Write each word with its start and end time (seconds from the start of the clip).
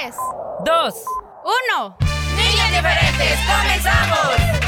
tres, 0.00 0.16
dos, 0.64 0.94
uno. 1.44 1.96
niños 2.36 2.70
diferentes, 2.70 3.38
comenzamos. 3.46 4.59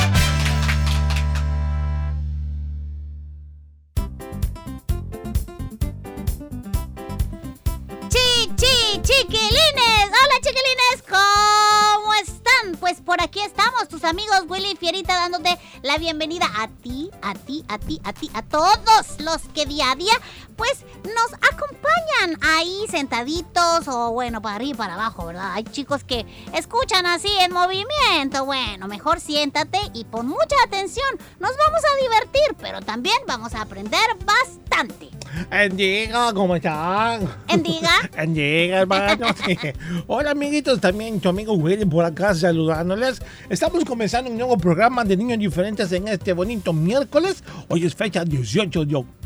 Por 13.12 13.20
aquí 13.20 13.42
estamos, 13.42 13.88
tus 13.88 14.04
amigos 14.04 14.44
Willy 14.48 14.70
y 14.70 14.76
Fierita, 14.76 15.12
dándote 15.12 15.58
la 15.82 15.98
bienvenida 15.98 16.46
a 16.56 16.68
ti, 16.68 17.10
a 17.20 17.34
ti, 17.34 17.62
a 17.68 17.78
ti, 17.78 18.00
a 18.04 18.14
ti, 18.14 18.30
a 18.32 18.40
todos 18.40 19.20
los 19.20 19.42
que 19.52 19.66
día 19.66 19.90
a 19.90 19.96
día, 19.96 20.14
pues 20.56 20.86
nos 21.04 21.34
acompañan 21.34 22.40
ahí 22.40 22.86
sentaditos 22.90 23.86
o 23.86 24.12
bueno, 24.12 24.40
para 24.40 24.56
arriba 24.56 24.70
y 24.70 24.78
para 24.78 24.94
abajo, 24.94 25.26
¿verdad? 25.26 25.52
Hay 25.52 25.64
chicos 25.64 26.04
que 26.04 26.24
escuchan 26.54 27.04
así 27.04 27.28
en 27.40 27.52
movimiento. 27.52 28.46
Bueno, 28.46 28.88
mejor 28.88 29.20
siéntate 29.20 29.78
y 29.92 30.06
pon 30.06 30.26
mucha 30.26 30.56
atención. 30.64 31.10
Nos 31.38 31.50
vamos 31.54 31.82
a 31.84 32.02
divertir, 32.02 32.56
pero 32.62 32.80
también 32.80 33.18
vamos 33.26 33.54
a 33.54 33.60
aprender 33.60 34.06
bastante. 34.24 35.11
Endiga, 35.50 36.32
¿cómo 36.32 36.56
están? 36.56 37.28
Endiga. 37.48 37.90
Endiga, 38.16 38.80
hermano. 38.80 39.26
Hola, 40.06 40.32
amiguitos. 40.32 40.80
También 40.80 41.20
tu 41.20 41.28
amigo 41.28 41.54
Willy 41.54 41.84
por 41.84 42.04
acá 42.04 42.34
saludándoles. 42.34 43.22
Estamos 43.48 43.84
comenzando 43.84 44.30
un 44.30 44.36
nuevo 44.36 44.56
programa 44.56 45.04
de 45.04 45.16
niños 45.16 45.38
diferentes 45.38 45.90
en 45.92 46.08
este 46.08 46.32
bonito 46.32 46.72
miércoles. 46.72 47.42
Hoy 47.68 47.86
es 47.86 47.94
fecha 47.94 48.24
18 48.24 48.84
de 48.84 48.96
octubre. 48.96 49.21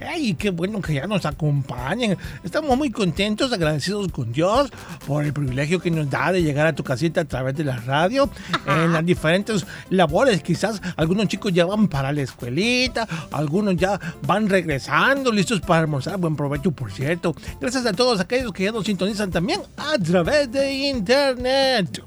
¡Ay, 0.00 0.34
qué 0.34 0.50
bueno 0.50 0.80
que 0.80 0.94
ya 0.94 1.06
nos 1.06 1.26
acompañen! 1.26 2.16
Estamos 2.44 2.76
muy 2.76 2.90
contentos, 2.90 3.52
agradecidos 3.52 4.12
con 4.12 4.32
Dios 4.32 4.70
por 5.06 5.24
el 5.24 5.32
privilegio 5.32 5.80
que 5.80 5.90
nos 5.90 6.08
da 6.08 6.30
de 6.30 6.42
llegar 6.42 6.66
a 6.66 6.74
tu 6.74 6.84
casita 6.84 7.22
a 7.22 7.24
través 7.24 7.56
de 7.56 7.64
la 7.64 7.76
radio. 7.78 8.30
En 8.66 8.92
las 8.92 9.04
diferentes 9.04 9.66
labores, 9.88 10.42
quizás 10.42 10.80
algunos 10.96 11.26
chicos 11.26 11.52
ya 11.52 11.64
van 11.66 11.88
para 11.88 12.12
la 12.12 12.22
escuelita, 12.22 13.08
algunos 13.32 13.76
ya 13.76 13.98
van 14.22 14.48
regresando, 14.48 15.32
listos 15.32 15.60
para 15.60 15.80
almorzar. 15.80 16.16
Buen 16.18 16.36
provecho, 16.36 16.70
por 16.70 16.92
cierto. 16.92 17.34
Gracias 17.60 17.86
a 17.86 17.92
todos 17.92 18.20
aquellos 18.20 18.52
que 18.52 18.64
ya 18.64 18.72
nos 18.72 18.84
sintonizan 18.84 19.30
también 19.30 19.60
a 19.76 19.98
través 19.98 20.52
de 20.52 20.72
internet. 20.72 22.04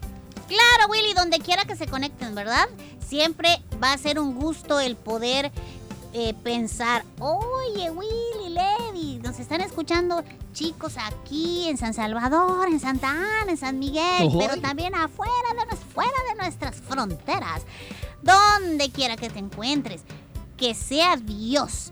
Claro, 0.48 0.92
Willy, 0.92 1.14
donde 1.14 1.40
quiera 1.40 1.66
que 1.66 1.76
se 1.76 1.88
conecten, 1.88 2.36
¿verdad? 2.36 2.68
Siempre 3.06 3.62
va 3.82 3.94
a 3.94 3.98
ser 3.98 4.20
un 4.20 4.36
gusto 4.36 4.80
el 4.80 4.96
poder 4.96 5.52
eh, 6.14 6.36
pensar, 6.44 7.04
oye, 7.20 7.90
Willy, 7.90 8.50
Levi, 8.50 9.20
nos 9.24 9.40
están 9.40 9.62
escuchando 9.62 10.24
chicos 10.54 10.94
aquí 10.98 11.68
en 11.68 11.78
San 11.78 11.96
Salvador, 11.96 12.68
en 12.68 12.80
Santa 12.80 13.10
Ana, 13.10 13.52
en 13.52 13.58
San 13.58 13.80
Miguel, 13.80 14.30
pero 14.38 14.62
también 14.62 14.94
afuera 14.94 15.34
de, 15.70 15.76
fuera 15.76 16.12
de 16.30 16.36
nuestras 16.36 16.76
fronteras. 16.76 17.64
Donde 18.22 18.92
quiera 18.92 19.18
que 19.18 19.30
te 19.30 19.40
encuentres, 19.40 20.04
que 20.56 20.76
sea 20.76 21.18
Dios 21.18 21.92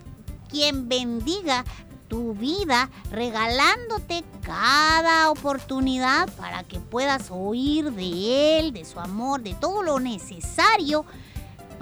quien 0.49 0.87
bendiga 0.87 1.65
tu 2.07 2.33
vida 2.33 2.89
regalándote 3.09 4.23
cada 4.41 5.31
oportunidad 5.31 6.29
para 6.35 6.63
que 6.63 6.79
puedas 6.79 7.31
oír 7.31 7.91
de 7.91 8.59
Él, 8.59 8.73
de 8.73 8.85
su 8.85 8.99
amor, 8.99 9.41
de 9.41 9.53
todo 9.55 9.81
lo 9.81 9.99
necesario 9.99 11.05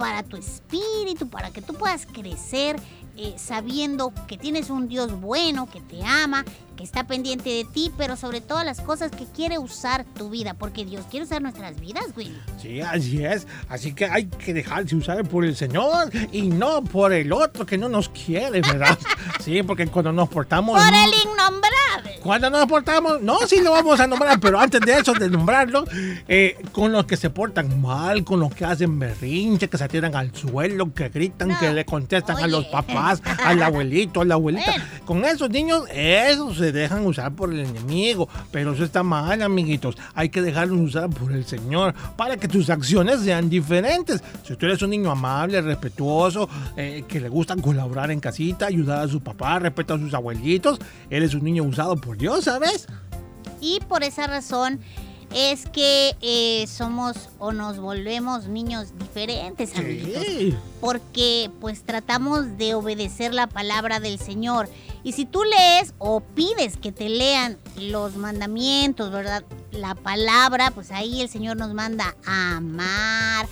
para 0.00 0.22
tu 0.22 0.38
espíritu, 0.38 1.28
para 1.28 1.50
que 1.50 1.60
tú 1.60 1.74
puedas 1.74 2.06
crecer 2.06 2.80
eh, 3.18 3.34
sabiendo 3.36 4.14
que 4.26 4.38
tienes 4.38 4.70
un 4.70 4.88
Dios 4.88 5.20
bueno, 5.20 5.68
que 5.70 5.82
te 5.82 6.02
ama, 6.02 6.42
que 6.80 6.84
está 6.84 7.04
pendiente 7.04 7.50
de 7.50 7.66
ti, 7.66 7.92
pero 7.98 8.16
sobre 8.16 8.40
todas 8.40 8.64
las 8.64 8.80
cosas 8.80 9.10
que 9.10 9.26
quiere 9.26 9.58
usar 9.58 10.06
tu 10.16 10.30
vida, 10.30 10.54
porque 10.54 10.86
Dios 10.86 11.04
quiere 11.10 11.26
usar 11.26 11.42
nuestras 11.42 11.78
vidas, 11.78 12.06
Willy. 12.16 12.40
Sí, 12.58 12.80
así 12.80 13.22
es. 13.22 13.46
Así 13.68 13.92
que 13.92 14.06
hay 14.06 14.24
que 14.24 14.54
dejarse 14.54 14.96
usar 14.96 15.28
por 15.28 15.44
el 15.44 15.54
Señor 15.54 16.08
y 16.32 16.48
no 16.48 16.82
por 16.82 17.12
el 17.12 17.34
otro 17.34 17.66
que 17.66 17.76
no 17.76 17.90
nos 17.90 18.08
quiere, 18.08 18.62
¿verdad? 18.62 18.98
Sí, 19.40 19.62
porque 19.62 19.86
cuando 19.86 20.12
nos 20.12 20.28
portamos... 20.28 20.78
Por 20.78 20.92
el 20.92 21.10
innombrable. 21.24 22.20
Cuando 22.22 22.50
nos 22.50 22.66
portamos, 22.66 23.20
no, 23.22 23.38
sí 23.46 23.60
lo 23.62 23.72
vamos 23.72 23.98
a 24.00 24.06
nombrar, 24.06 24.38
pero 24.38 24.60
antes 24.60 24.80
de 24.82 24.98
eso, 24.98 25.12
de 25.14 25.30
nombrarlo, 25.30 25.84
eh, 26.28 26.58
con 26.72 26.92
los 26.92 27.06
que 27.06 27.16
se 27.16 27.30
portan 27.30 27.80
mal, 27.80 28.22
con 28.22 28.40
los 28.40 28.54
que 28.54 28.64
hacen 28.66 28.98
berrinche, 28.98 29.68
que 29.68 29.78
se 29.78 29.88
tiran 29.88 30.14
al 30.14 30.34
suelo, 30.34 30.92
que 30.92 31.08
gritan, 31.08 31.48
No. 31.48 31.58
que 31.58 31.72
le 31.72 31.84
contestan 31.86 32.36
a 32.38 32.46
los 32.46 32.66
papás, 32.66 33.22
al 33.44 33.62
abuelito, 33.62 34.20
a 34.20 34.24
la 34.24 34.34
abuelita. 34.34 34.70
Bueno. 34.70 34.84
Con 35.06 35.24
esos 35.24 35.50
niños, 35.50 35.84
esos 35.92 36.56
se 36.58 36.69
dejan 36.72 37.06
usar 37.06 37.34
por 37.34 37.52
el 37.52 37.60
enemigo, 37.60 38.28
pero 38.50 38.72
eso 38.72 38.84
está 38.84 39.02
mal, 39.02 39.42
amiguitos. 39.42 39.96
Hay 40.14 40.28
que 40.28 40.42
dejarlos 40.42 40.80
usar 40.80 41.10
por 41.10 41.32
el 41.32 41.44
Señor 41.44 41.94
para 42.16 42.36
que 42.36 42.48
tus 42.48 42.70
acciones 42.70 43.20
sean 43.20 43.48
diferentes. 43.48 44.22
Si 44.44 44.56
tú 44.56 44.66
eres 44.66 44.82
un 44.82 44.90
niño 44.90 45.10
amable, 45.10 45.60
respetuoso, 45.60 46.48
eh, 46.76 47.04
que 47.06 47.20
le 47.20 47.28
gusta 47.28 47.56
colaborar 47.56 48.10
en 48.10 48.20
casita, 48.20 48.66
ayudar 48.66 49.04
a 49.04 49.08
su 49.08 49.20
papá, 49.20 49.58
respeta 49.58 49.94
a 49.94 49.98
sus 49.98 50.14
abuelitos, 50.14 50.78
eres 51.08 51.34
un 51.34 51.44
niño 51.44 51.64
usado 51.64 51.96
por 51.96 52.16
Dios, 52.16 52.44
¿sabes? 52.44 52.86
Y 53.60 53.80
por 53.88 54.02
esa 54.02 54.26
razón 54.26 54.80
es 55.34 55.68
que 55.68 56.16
eh, 56.20 56.66
somos 56.66 57.30
o 57.38 57.52
nos 57.52 57.78
volvemos 57.78 58.48
niños 58.48 58.88
diferentes, 58.98 59.76
amiguitos. 59.76 60.24
Sí. 60.24 60.56
Porque 60.80 61.50
pues 61.60 61.82
tratamos 61.84 62.58
de 62.58 62.74
obedecer 62.74 63.32
la 63.32 63.46
palabra 63.46 64.00
del 64.00 64.18
Señor. 64.18 64.68
Y 65.02 65.12
si 65.12 65.24
tú 65.24 65.42
lees 65.44 65.94
o 65.98 66.20
pides 66.20 66.76
que 66.76 66.92
te 66.92 67.08
lean 67.08 67.58
los 67.76 68.16
mandamientos, 68.16 69.10
¿verdad? 69.10 69.44
La 69.72 69.94
palabra, 69.94 70.72
pues 70.72 70.90
ahí 70.90 71.22
el 71.22 71.28
Señor 71.28 71.56
nos 71.56 71.72
manda 71.72 72.16
a 72.26 72.56
amar, 72.56 73.46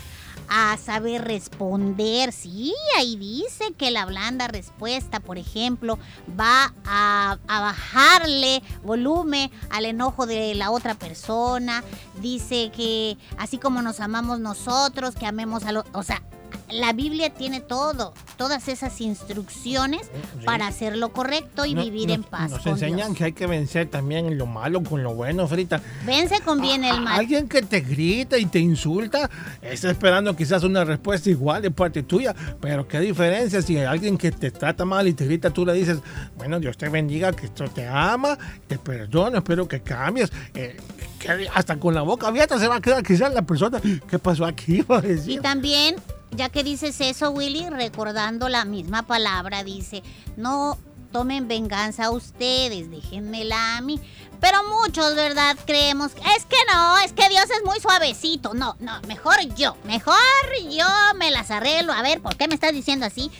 a 0.48 0.76
saber 0.76 1.24
responder. 1.24 2.32
Sí, 2.32 2.74
ahí 2.96 3.16
dice 3.16 3.72
que 3.76 3.90
la 3.90 4.06
blanda 4.06 4.48
respuesta, 4.48 5.20
por 5.20 5.38
ejemplo, 5.38 5.98
va 6.38 6.74
a, 6.84 7.38
a 7.48 7.60
bajarle 7.60 8.62
volumen 8.82 9.50
al 9.70 9.84
enojo 9.84 10.26
de 10.26 10.54
la 10.54 10.70
otra 10.70 10.94
persona. 10.94 11.84
Dice 12.20 12.70
que 12.74 13.16
así 13.36 13.58
como 13.58 13.82
nos 13.82 14.00
amamos 14.00 14.40
nosotros, 14.40 15.14
que 15.14 15.26
amemos 15.26 15.64
a 15.64 15.72
los... 15.72 15.84
O 15.92 16.02
sea, 16.02 16.22
la 16.70 16.92
Biblia 16.92 17.30
tiene 17.30 17.60
todo, 17.60 18.12
todas 18.36 18.68
esas 18.68 19.00
instrucciones 19.00 20.02
Sí. 20.38 20.44
para 20.44 20.66
hacer 20.66 20.96
lo 20.96 21.12
correcto 21.12 21.64
y 21.64 21.74
No- 21.74 21.82
vivir 21.82 22.10
en 22.10 22.22
paz. 22.22 22.50
Nos 22.50 22.62
con 22.62 22.72
enseñan 22.72 23.08
Dios. 23.08 23.18
que 23.18 23.24
hay 23.24 23.32
que 23.32 23.46
vencer 23.46 23.88
también 23.88 24.36
lo 24.38 24.46
malo 24.46 24.82
con 24.82 25.02
lo 25.02 25.14
bueno, 25.14 25.46
Frita. 25.48 25.80
Vence 26.04 26.40
con 26.40 26.60
bien 26.60 26.84
A- 26.84 26.90
el 26.90 27.00
mal. 27.00 27.18
Alguien 27.20 27.48
que 27.48 27.62
te 27.62 27.80
grita 27.80 28.38
y 28.38 28.46
te 28.46 28.58
insulta 28.58 29.30
está 29.62 29.90
esperando 29.90 30.34
quizás 30.36 30.62
una 30.64 30.84
respuesta 30.84 31.30
igual 31.30 31.62
de 31.62 31.70
parte 31.70 32.02
tuya, 32.02 32.34
pero 32.60 32.86
qué 32.86 33.00
diferencia 33.00 33.62
si 33.62 33.76
hay 33.76 33.84
alguien 33.86 34.16
que 34.18 34.30
te 34.30 34.50
trata 34.50 34.84
mal 34.84 35.06
y 35.08 35.12
te 35.14 35.24
grita, 35.24 35.50
tú 35.50 35.64
le 35.64 35.72
dices, 35.72 35.98
bueno, 36.36 36.58
Dios 36.60 36.76
te 36.76 36.88
bendiga, 36.88 37.32
que 37.32 37.46
esto 37.46 37.64
te 37.68 37.86
ama, 37.86 38.36
te 38.66 38.78
perdono, 38.78 39.38
espero 39.38 39.66
que 39.66 39.80
cambies. 39.80 40.30
Eh, 40.54 40.76
que 41.18 41.48
hasta 41.52 41.76
con 41.76 41.94
la 41.94 42.02
boca 42.02 42.28
abierta 42.28 42.58
se 42.60 42.68
va 42.68 42.76
a 42.76 42.80
quedar 42.80 43.02
quizás 43.02 43.32
la 43.34 43.42
persona, 43.42 43.80
¿qué 44.08 44.18
pasó 44.18 44.44
aquí? 44.44 44.84
Y 45.26 45.38
también, 45.40 45.96
ya 46.32 46.48
que 46.48 46.64
dices 46.64 47.00
eso, 47.00 47.30
Willy, 47.30 47.68
recordando 47.68 48.48
la 48.48 48.64
misma 48.64 49.02
palabra, 49.06 49.64
dice, 49.64 50.02
no 50.36 50.78
tomen 51.12 51.48
venganza 51.48 52.10
ustedes, 52.10 52.90
déjenmela 52.90 53.76
a 53.76 53.80
mí. 53.80 54.00
Pero 54.40 54.58
muchos, 54.68 55.14
¿verdad? 55.14 55.56
Creemos, 55.66 56.12
es 56.36 56.44
que 56.44 56.56
no, 56.72 56.98
es 56.98 57.12
que 57.12 57.28
Dios 57.28 57.44
es 57.44 57.64
muy 57.64 57.80
suavecito. 57.80 58.54
No, 58.54 58.76
no, 58.78 59.00
mejor 59.02 59.36
yo, 59.56 59.76
mejor 59.84 60.14
yo 60.70 60.86
me 61.16 61.30
las 61.30 61.50
arreglo. 61.50 61.92
A 61.92 62.02
ver, 62.02 62.20
¿por 62.20 62.36
qué 62.36 62.46
me 62.46 62.54
estás 62.54 62.72
diciendo 62.72 63.06
así? 63.06 63.32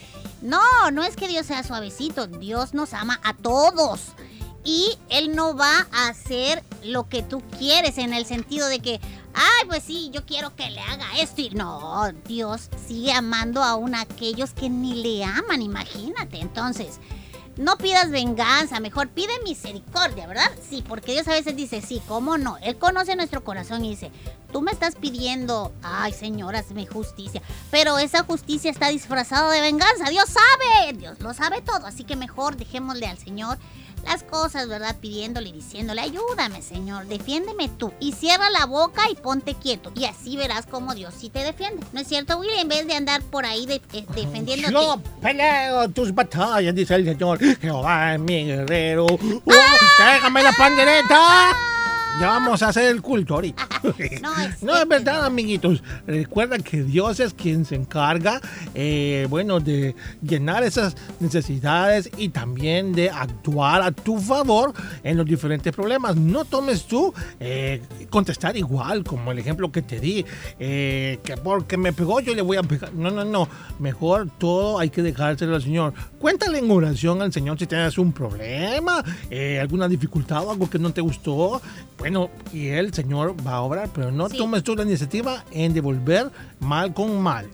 No, 0.42 0.90
no 0.92 1.04
es 1.04 1.16
que 1.16 1.28
Dios 1.28 1.46
sea 1.46 1.62
suavecito, 1.62 2.26
Dios 2.26 2.74
nos 2.74 2.94
ama 2.94 3.20
a 3.22 3.34
todos. 3.34 4.00
Y 4.64 4.98
Él 5.08 5.34
no 5.34 5.56
va 5.56 5.86
a 5.92 6.08
hacer 6.08 6.62
lo 6.82 7.08
que 7.08 7.22
tú 7.22 7.42
quieres 7.58 7.96
en 7.96 8.12
el 8.12 8.26
sentido 8.26 8.66
de 8.66 8.80
que, 8.80 9.00
ay, 9.38 9.68
pues 9.68 9.84
sí, 9.84 10.10
yo 10.12 10.26
quiero 10.26 10.54
que 10.54 10.70
le 10.70 10.80
haga 10.80 11.06
esto. 11.18 11.40
Y 11.40 11.50
no, 11.50 12.10
Dios 12.26 12.68
sigue 12.86 13.12
amando 13.12 13.62
aún 13.62 13.94
a 13.94 14.02
aquellos 14.02 14.52
que 14.52 14.68
ni 14.68 15.02
le 15.02 15.24
aman, 15.24 15.62
imagínate. 15.62 16.40
Entonces, 16.40 16.98
no 17.56 17.76
pidas 17.76 18.10
venganza, 18.10 18.78
mejor 18.78 19.08
pide 19.08 19.32
misericordia, 19.44 20.26
¿verdad? 20.26 20.50
Sí, 20.68 20.84
porque 20.86 21.12
Dios 21.12 21.26
a 21.26 21.32
veces 21.32 21.56
dice, 21.56 21.82
sí, 21.82 22.00
¿cómo 22.06 22.38
no? 22.38 22.56
Él 22.58 22.76
conoce 22.78 23.16
nuestro 23.16 23.42
corazón 23.42 23.84
y 23.84 23.90
dice, 23.90 24.12
tú 24.52 24.62
me 24.62 24.70
estás 24.70 24.94
pidiendo, 24.94 25.72
ay, 25.82 26.12
Señor, 26.12 26.54
hazme 26.54 26.86
justicia. 26.86 27.42
Pero 27.70 27.98
esa 27.98 28.22
justicia 28.22 28.70
está 28.70 28.88
disfrazada 28.88 29.50
de 29.50 29.60
venganza. 29.60 30.08
Dios 30.08 30.28
sabe, 30.28 30.92
Dios 30.98 31.20
lo 31.20 31.34
sabe 31.34 31.60
todo. 31.60 31.86
Así 31.86 32.04
que 32.04 32.14
mejor 32.14 32.56
dejémosle 32.56 33.06
al 33.06 33.18
Señor 33.18 33.58
las 34.08 34.22
cosas, 34.24 34.68
¿verdad? 34.68 34.96
Pidiéndole 35.00 35.50
y 35.50 35.52
diciéndole, 35.52 36.00
ayúdame, 36.00 36.62
Señor, 36.62 37.06
defiéndeme 37.06 37.68
tú. 37.68 37.92
Y 38.00 38.12
cierra 38.12 38.50
la 38.50 38.66
boca 38.66 39.02
y 39.10 39.14
ponte 39.14 39.54
quieto. 39.54 39.92
Y 39.94 40.06
así 40.06 40.36
verás 40.36 40.66
cómo 40.66 40.94
Dios 40.94 41.14
sí 41.18 41.28
te 41.30 41.40
defiende. 41.40 41.84
¿No 41.92 42.00
es 42.00 42.08
cierto, 42.08 42.38
Willy? 42.38 42.58
En 42.58 42.68
vez 42.68 42.86
de 42.86 42.94
andar 42.94 43.22
por 43.22 43.44
ahí 43.46 43.66
de- 43.66 43.82
eh, 43.92 44.06
defendiéndote. 44.14 44.72
Yo 44.72 45.00
peleo 45.22 45.88
tus 45.90 46.14
batallas, 46.14 46.74
dice 46.74 46.94
el 46.94 47.04
Señor. 47.04 47.38
Jehová 47.60 48.14
es 48.14 48.20
mi 48.20 48.44
guerrero. 48.46 49.06
¡Oh, 49.06 49.18
¡Ah! 49.52 50.12
¡Déjame 50.14 50.42
la 50.42 50.52
pandereta! 50.52 51.52
Ya 52.20 52.26
vamos 52.26 52.60
a 52.62 52.68
hacer 52.68 52.86
el 52.86 53.00
culto 53.00 53.34
ahorita. 53.34 53.67
No, 54.22 54.34
es- 54.40 54.62
No, 54.62 54.76
es 54.76 54.88
verdad, 54.88 55.24
amiguitos. 55.24 55.82
Recuerda 56.06 56.58
que 56.58 56.82
Dios 56.82 57.20
es 57.20 57.34
quien 57.34 57.64
se 57.64 57.74
encarga, 57.74 58.40
eh, 58.74 59.26
bueno, 59.30 59.60
de 59.60 59.94
llenar 60.22 60.62
esas 60.64 60.96
necesidades 61.20 62.10
y 62.16 62.30
también 62.30 62.92
de 62.92 63.10
actuar 63.10 63.82
a 63.82 63.92
tu 63.92 64.18
favor 64.18 64.72
en 65.02 65.16
los 65.16 65.26
diferentes 65.26 65.74
problemas. 65.74 66.16
No 66.16 66.44
tomes 66.44 66.84
tú 66.84 67.12
eh, 67.40 67.82
contestar 68.10 68.56
igual, 68.56 69.04
como 69.04 69.30
el 69.32 69.38
ejemplo 69.38 69.70
que 69.70 69.82
te 69.82 70.00
di, 70.00 70.24
eh, 70.58 71.18
que 71.24 71.36
porque 71.36 71.76
me 71.76 71.92
pegó 71.92 72.20
yo 72.20 72.34
le 72.34 72.42
voy 72.42 72.56
a 72.56 72.62
pegar. 72.62 72.92
No, 72.94 73.10
no, 73.10 73.24
no. 73.24 73.48
Mejor 73.78 74.28
todo 74.38 74.78
hay 74.78 74.90
que 74.90 75.02
dejárselo 75.02 75.54
al 75.54 75.62
Señor. 75.62 75.94
Cuéntale 76.18 76.58
en 76.58 76.70
oración 76.70 77.22
al 77.22 77.32
Señor 77.32 77.58
si 77.58 77.66
tienes 77.66 77.98
un 77.98 78.12
problema, 78.12 79.04
alguna 79.60 79.88
dificultad 79.88 80.44
o 80.44 80.50
algo 80.50 80.68
que 80.68 80.78
no 80.78 80.92
te 80.92 81.00
gustó. 81.00 81.60
Bueno, 81.98 82.30
y 82.52 82.68
el 82.68 82.92
Señor 82.94 83.34
va 83.46 83.56
a 83.56 83.62
obrar, 83.68 83.88
pero 83.94 84.10
no 84.10 84.28
Sí. 84.28 84.36
tomes 84.38 84.62
tú 84.64 84.74
la 84.74 84.82
iniciativa 84.82 85.44
en 85.50 85.72
devolver 85.74 86.30
mal 86.60 86.92
con 86.92 87.20
mal. 87.20 87.48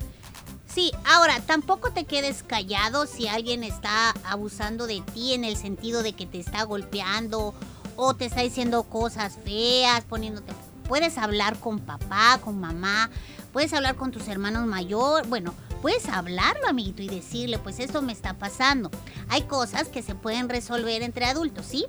Sí, 0.67 0.91
ahora, 1.05 1.41
tampoco 1.47 1.93
te 1.93 2.05
quedes 2.05 2.43
callado 2.43 3.07
si 3.07 3.29
alguien 3.29 3.63
está 3.63 4.11
abusando 4.25 4.87
de 4.89 5.03
ti 5.15 5.33
en 5.35 5.45
el 5.45 5.57
sentido 5.57 6.03
de 6.03 6.15
que 6.15 6.27
te 6.27 6.41
está 6.41 6.65
golpeando 6.65 7.55
o 7.97 8.15
te 8.15 8.25
está 8.25 8.41
diciendo 8.41 8.83
cosas 8.85 9.39
feas, 9.45 10.03
poniéndote... 10.05 10.53
Puedes 10.89 11.17
hablar 11.17 11.59
con 11.61 11.79
papá, 11.79 12.39
con 12.45 12.61
mamá, 12.61 13.09
puedes 13.55 13.73
hablar 13.73 13.95
con 13.95 14.11
tus 14.11 14.29
hermanos 14.29 14.67
mayor, 14.67 15.27
bueno, 15.29 15.55
puedes 15.81 16.07
hablarlo, 16.11 16.69
amiguito, 16.69 17.01
y 17.01 17.09
decirle, 17.09 17.59
pues 17.59 17.79
esto 17.81 18.03
me 18.03 18.13
está 18.13 18.35
pasando. 18.35 18.91
Hay 19.31 19.43
cosas 19.45 19.89
que 19.89 20.03
se 20.03 20.15
pueden 20.15 20.51
resolver 20.51 21.01
entre 21.01 21.25
adultos, 21.25 21.65
¿sí? 21.65 21.87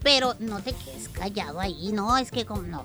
Pero 0.00 0.36
no 0.38 0.60
te 0.60 0.72
quedes 0.74 1.08
callado 1.08 1.58
ahí, 1.58 1.90
no, 1.92 2.16
es 2.18 2.30
que 2.30 2.44
como 2.46 2.62
no. 2.62 2.84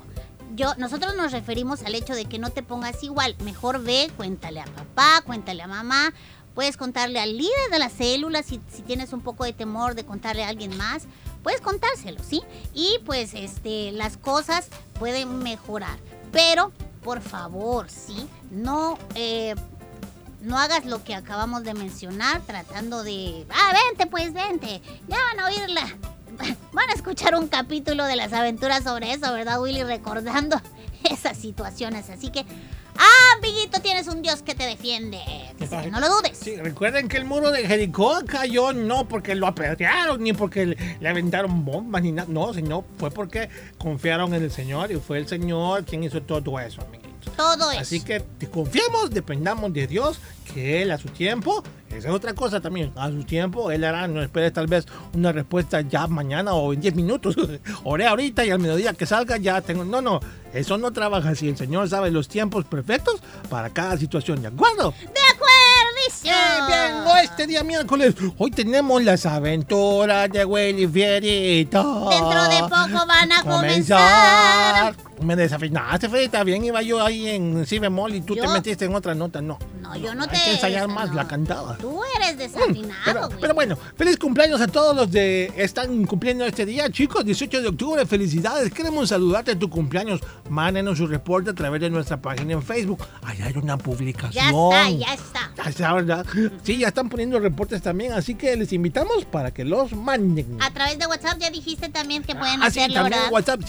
Yo, 0.54 0.74
nosotros 0.76 1.16
nos 1.16 1.32
referimos 1.32 1.82
al 1.84 1.96
hecho 1.96 2.14
de 2.14 2.26
que 2.26 2.40
no 2.40 2.50
te 2.50 2.64
pongas 2.64 3.04
igual. 3.04 3.36
Mejor 3.44 3.82
ve, 3.82 4.12
cuéntale 4.18 4.60
a 4.60 4.66
papá, 4.66 5.22
cuéntale 5.26 5.64
a 5.64 5.68
mamá. 5.68 6.14
Puedes 6.54 6.76
contarle 6.76 7.20
al 7.20 7.38
líder 7.38 7.70
de 7.72 7.80
la 7.80 7.90
célula 7.90 8.44
si, 8.44 8.60
si 8.70 8.82
tienes 8.82 9.14
un 9.14 9.22
poco 9.22 9.46
de 9.46 9.54
temor 9.54 9.96
de 9.96 10.06
contarle 10.06 10.44
a 10.44 10.50
alguien 10.50 10.76
más. 10.76 11.04
Puedes 11.44 11.62
contárselo, 11.62 12.22
¿sí? 12.22 12.42
Y 12.74 13.00
pues 13.06 13.34
este, 13.34 13.92
las 13.94 14.18
cosas 14.18 14.68
pueden 15.00 15.40
mejorar. 15.40 15.98
Pero, 16.32 16.72
por 17.04 17.22
favor, 17.22 17.90
¿sí? 17.90 18.28
No, 18.50 18.98
eh, 19.16 19.56
no 20.42 20.58
hagas 20.58 20.86
lo 20.86 21.04
que 21.04 21.16
acabamos 21.16 21.64
de 21.64 21.74
mencionar 21.74 22.42
tratando 22.42 23.04
de... 23.04 23.46
Ah, 23.50 23.74
vente, 23.88 24.06
pues 24.08 24.34
vente. 24.34 24.82
Ya 25.08 25.18
van 25.18 25.40
a 25.40 25.46
oírla. 25.46 25.98
Van 26.74 26.90
a 26.90 26.94
escuchar 26.94 27.36
un 27.36 27.48
capítulo 27.48 28.06
de 28.06 28.16
las 28.16 28.34
aventuras 28.34 28.84
sobre 28.84 29.14
eso, 29.14 29.32
¿verdad, 29.34 29.62
Willy? 29.62 29.84
Recordando 29.84 30.62
esas 31.10 31.38
situaciones. 31.38 32.10
Así 32.10 32.30
que, 32.30 32.46
ah, 32.98 33.38
amiguito, 33.38 33.82
tienes 33.82 34.08
un 34.08 34.22
Dios 34.22 34.42
que 34.42 34.56
te 34.56 34.66
defiende. 34.66 35.20
No 35.92 36.00
lo 36.00 36.10
dudes. 36.10 36.38
Sí, 36.38 36.56
recuerden 36.56 37.08
que 37.08 37.18
el 37.18 37.26
muro 37.26 37.52
de 37.52 37.68
Jericó 37.68 38.22
cayó 38.26 38.74
no 38.74 39.08
porque 39.08 39.36
lo 39.36 39.48
apedrearon 39.48 40.22
ni 40.24 40.34
porque 40.34 40.78
le, 41.00 41.10
aventaron 41.10 41.66
bombas 41.66 42.02
ni 42.02 42.12
nada. 42.12 42.28
No, 42.32 42.54
sino 42.54 42.86
fue 42.98 43.12
porque 43.12 43.50
confiaron 43.78 44.34
en 44.34 44.44
el 44.44 44.52
Señor 44.52 44.92
y 44.92 44.96
fue 44.96 45.18
el 45.18 45.28
Señor 45.28 45.86
quien 45.86 46.04
hizo 46.04 46.22
todo 46.22 46.60
eso, 46.60 46.82
amiguitos. 46.82 47.01
Todo 47.42 47.72
eso. 47.72 47.82
Así 47.82 48.02
que 48.02 48.24
confiemos, 48.52 49.10
dependamos 49.10 49.74
de 49.74 49.88
Dios, 49.88 50.20
que 50.54 50.84
Él 50.84 50.92
a 50.92 51.00
su 51.00 51.10
tiempo, 51.10 51.64
esa 51.90 52.10
es 52.10 52.14
otra 52.14 52.34
cosa 52.34 52.62
también, 52.62 52.92
a 52.96 53.10
su 53.10 53.24
tiempo 53.24 53.72
Él 53.72 53.84
hará, 53.84 54.08
no 54.08 54.22
esperes 54.22 54.54
tal 54.54 54.68
vez 54.68 54.86
una 55.16 55.32
respuesta 55.32 55.82
ya 55.82 56.06
mañana 56.06 56.54
o 56.54 56.72
en 56.72 56.82
10 56.82 56.96
minutos, 56.96 57.36
oré 57.84 58.06
ahorita 58.06 58.46
y 58.46 58.52
al 58.52 58.60
mediodía 58.60 58.94
que 58.94 59.08
salga 59.08 59.38
ya 59.38 59.60
tengo, 59.62 59.84
no, 59.84 60.02
no, 60.02 60.20
eso 60.54 60.78
no 60.78 60.92
trabaja 60.92 61.30
así, 61.30 61.50
el 61.50 61.58
Señor 61.58 61.90
sabe 61.90 62.12
los 62.12 62.28
tiempos 62.28 62.66
perfectos 62.66 63.22
para 63.50 63.72
cada 63.72 63.98
situación, 63.98 64.42
¿de 64.42 64.50
acuerdo? 64.50 64.94
¡De 65.00 65.22
acuerdísimo! 65.34 66.36
Bien, 66.68 66.68
bien, 66.68 67.04
no, 67.04 67.18
este 67.18 67.48
día 67.48 67.64
miércoles, 67.64 68.14
hoy 68.38 68.52
tenemos 68.52 69.04
las 69.04 69.26
aventuras 69.26 70.30
de 70.30 70.46
Willy 70.46 70.88
Fierito. 70.88 72.10
Dentro 72.10 72.50
de 72.50 72.60
poco 72.62 73.08
van 73.08 73.32
a 73.32 73.44
comenzar. 73.44 75.11
Me 75.22 75.36
desafinaste, 75.36 76.10
Fredita. 76.10 76.44
Bien 76.44 76.64
iba 76.64 76.82
yo 76.82 77.04
ahí 77.04 77.28
en 77.30 77.66
si 77.66 77.80
bemol 77.80 78.16
y 78.16 78.22
tú 78.22 78.36
te 78.36 78.48
metiste 78.48 78.86
en 78.86 78.96
otra 78.96 79.14
nota. 79.16 79.42
No. 79.42 79.58
No, 79.82 79.96
yo 79.96 80.14
no 80.16 80.24
Hay 80.24 80.30
te... 80.30 80.36
que 80.44 80.52
ensayar 80.54 80.88
más 80.88 81.14
la 81.14 81.28
cantada. 81.28 81.78
Tú 81.78 82.02
eres 82.18 82.38
desafinado, 82.38 82.94
Pero, 83.06 83.28
güey. 83.28 83.40
pero 83.42 83.54
bueno, 83.54 83.78
feliz 83.96 84.18
cumpleaños 84.18 84.62
a 84.62 84.68
todos 84.68 84.96
los 84.96 85.12
de 85.12 85.52
están 85.56 86.06
cumpliendo 86.06 86.46
este 86.46 86.66
día, 86.66 86.90
chicos. 86.90 87.26
18 87.26 87.62
de 87.62 87.68
octubre, 87.68 88.06
felicidades. 88.06 88.72
Queremos 88.72 89.10
saludarte 89.10 89.52
en 89.52 89.60
tu 89.60 89.70
cumpleaños. 89.70 90.22
Mándenos 90.50 90.98
su 90.98 91.08
reporte 91.08 91.50
a 91.52 91.54
través 91.54 91.82
de 91.82 91.90
nuestra 91.90 92.22
página 92.22 92.54
en 92.54 92.64
Facebook. 92.64 93.04
Ahí 93.24 93.42
hay 93.42 93.54
una 93.58 93.78
publicación. 93.78 94.44
Ya 94.54 94.88
está, 94.88 94.90
ya 94.90 95.14
está. 95.14 95.52
Ya 95.58 95.70
está, 95.70 95.94
¿verdad? 95.94 96.26
Sí, 96.64 96.78
ya 96.78 96.88
están 96.88 97.10
poniendo 97.10 97.40
reportes 97.40 97.82
también, 97.82 98.14
así 98.14 98.36
que 98.36 98.56
les 98.56 98.72
invitamos 98.74 99.26
para 99.26 99.52
que 99.52 99.64
los 99.66 99.94
manden. 99.94 100.58
A 100.62 100.72
través 100.72 100.98
de 101.00 101.06
WhatsApp 101.08 101.38
ya 101.40 101.50
dijiste 101.50 101.90
también 101.90 102.24
que 102.24 102.36
pueden 102.36 102.62
Así 102.62 102.80
hacerlo, 102.80 102.96
también 102.96 103.20
¿verdad? 103.20 103.34
WhatsApp 103.34 103.62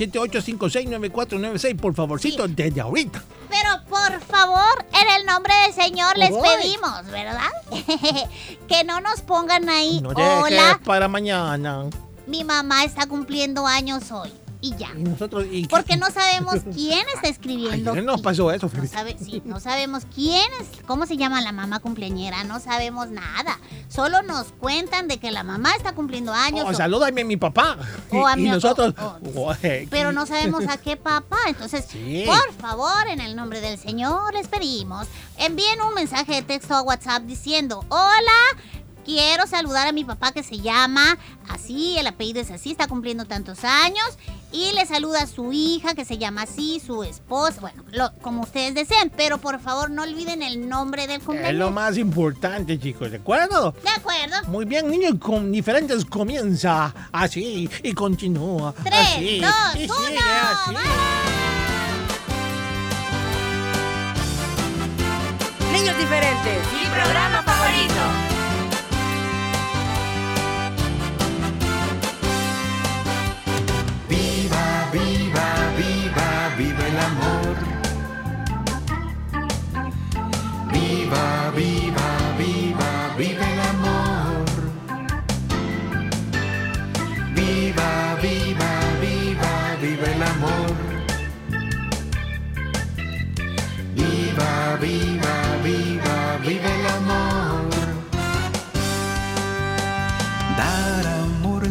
78569496, 1.43 1.77
por 1.81 1.95
favorcito, 1.95 2.49
desde 2.49 2.81
ahorita. 2.81 3.23
Pero 3.49 3.85
por 3.89 4.21
favor, 4.23 4.85
en 5.01 5.21
el 5.21 5.27
nombre 5.27 5.53
del 5.65 5.75
Señor 5.75 6.17
les 6.17 6.31
Uy. 6.31 6.41
pedimos, 6.43 7.05
¿verdad? 7.07 7.51
que 8.69 8.85
no 8.85 9.01
nos 9.01 9.21
pongan 9.21 9.69
ahí. 9.69 10.01
No 10.01 10.11
Hola, 10.11 10.81
para 10.85 11.09
mañana. 11.09 11.85
mi 12.27 12.45
mamá 12.45 12.85
está 12.85 13.07
cumpliendo 13.07 13.67
años 13.67 14.11
hoy. 14.11 14.33
Y 14.63 14.75
ya. 14.77 14.89
Y 14.97 15.03
nosotros. 15.03 15.45
Y, 15.51 15.67
Porque 15.67 15.97
no 15.99 16.11
sabemos 16.11 16.61
quién 16.75 17.05
está 17.15 17.29
escribiendo. 17.29 17.95
Nos 17.97 18.23
pasó 18.23 18.51
eso, 18.51 18.71
no, 18.75 18.87
sabe- 18.87 19.17
sí, 19.23 19.43
no 19.45 19.61
sabemos 19.61 20.05
quién 20.15 20.47
es, 20.61 20.69
cómo 20.87 21.05
se 21.05 21.19
llama 21.19 21.43
la 21.43 21.53
mamá 21.53 21.81
cumpleañera, 21.81 22.45
no 22.45 22.59
sabemos 22.61 23.11
nada. 23.11 23.59
Solo 23.89 24.23
nos 24.23 24.53
cuentan 24.53 25.09
de 25.09 25.19
que 25.19 25.31
la 25.31 25.43
mamá 25.43 25.73
está 25.77 25.93
cumpliendo 25.95 26.33
años. 26.33 26.65
Oh, 26.67 26.71
o- 26.71 26.75
salúdame 26.75 27.21
a 27.21 27.25
mi 27.25 27.37
papá. 27.37 27.77
O 28.11 28.27
a 28.27 28.39
y, 28.39 28.43
mi- 28.43 28.49
nosotros. 28.49 28.95
o- 29.35 29.53
pero 29.91 30.13
no 30.13 30.25
sabemos 30.25 30.65
a 30.69 30.77
qué 30.79 30.97
papá. 30.97 31.37
Entonces, 31.49 31.85
Sí. 31.91 32.25
por 32.27 32.55
favor, 32.55 33.09
en 33.09 33.21
el 33.21 33.35
nombre 33.37 33.61
del 33.61 33.79
Señor, 33.79 34.33
les 34.33 34.47
pedimos, 34.49 35.09
envíen 35.37 35.83
un 35.83 35.93
mensaje 35.95 36.35
de 36.37 36.43
texto 36.43 36.75
a 36.75 36.83
WhatsApp 36.83 37.25
diciendo, 37.25 37.85
hola, 37.89 38.63
quiero 39.05 39.47
saludar 39.47 39.87
a 39.89 39.93
mi 39.93 40.05
papá 40.05 40.33
que 40.33 40.43
se 40.43 40.59
llama 40.59 41.19
así, 41.49 41.97
el 41.99 42.07
apellido 42.07 42.41
es 42.41 42.51
así, 42.51 42.71
está 42.71 42.87
cumpliendo 42.89 43.25
tantos 43.25 43.65
años, 43.65 44.05
y 44.53 44.73
le 44.75 44.85
saluda 44.87 45.23
a 45.23 45.27
su 45.27 45.53
hija 45.53 45.95
que 45.95 46.05
se 46.05 46.19
llama 46.19 46.43
así, 46.43 46.81
su 46.85 47.03
esposa, 47.05 47.61
bueno, 47.61 47.83
lo- 47.91 48.13
como 48.21 48.43
ustedes 48.43 48.75
deseen, 48.75 49.11
pero 49.17 49.39
por 49.39 49.61
favor 49.61 49.91
no 49.91 50.03
olviden 50.03 50.43
el 50.43 50.69
nombre 50.69 51.07
del 51.07 51.17
Es 51.17 51.23
lo 51.23 51.27
cumpleaños. 51.27 51.73
más 51.73 51.97
importante, 51.97 52.79
chicos, 52.79 53.11
¿de 53.11 53.17
acuerdo? 53.17 53.73
¿De 53.83 53.91
acuerdo? 53.91 54.49
Muy 54.49 54.65
bien, 54.67 54.89
niños 54.91 55.15
con 55.19 55.51
diferentes 55.51 56.05
comienza 56.05 56.95
así 57.13 57.69
y 57.83 57.93
continúa. 57.93 58.75
Tres, 58.85 58.95
así, 58.95 59.41
dos, 59.41 59.53
y 59.75 59.79
sigue 59.81 59.91
uno, 59.91 60.21
así. 60.53 60.77
Niños 65.73 65.97
diferentes. 65.99 66.59
Mi 66.75 66.87
programa 66.91 67.43
favorito. 67.43 68.32
Viva, 74.13 74.91
viva, 74.93 75.47
viva, 75.79 76.29
viva 76.59 76.87
el 76.87 76.99
amor. 77.09 77.57
Viva, 80.71 81.51
viva, 81.57 81.72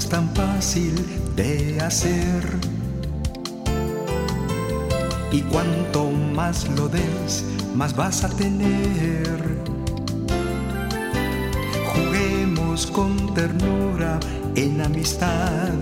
es 0.02 0.10
tan 0.10 0.28
fácil 0.34 0.96
de 1.36 1.80
hacer. 1.80 2.44
Y 5.32 5.42
cuanto 5.42 6.10
más 6.10 6.68
lo 6.70 6.88
des, 6.88 7.46
más 7.76 7.96
vas 7.96 8.24
a 8.24 8.30
tener. 8.30 9.38
Juguemos 11.94 12.88
con 12.88 13.32
ternura 13.36 14.20
en 14.56 14.82
amistad. 14.82 15.78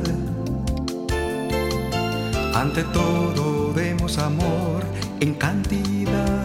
Ante 2.53 2.83
todo 2.99 3.71
demos 3.73 4.17
amor 4.17 4.83
en 5.21 5.33
cantidad. 5.35 6.38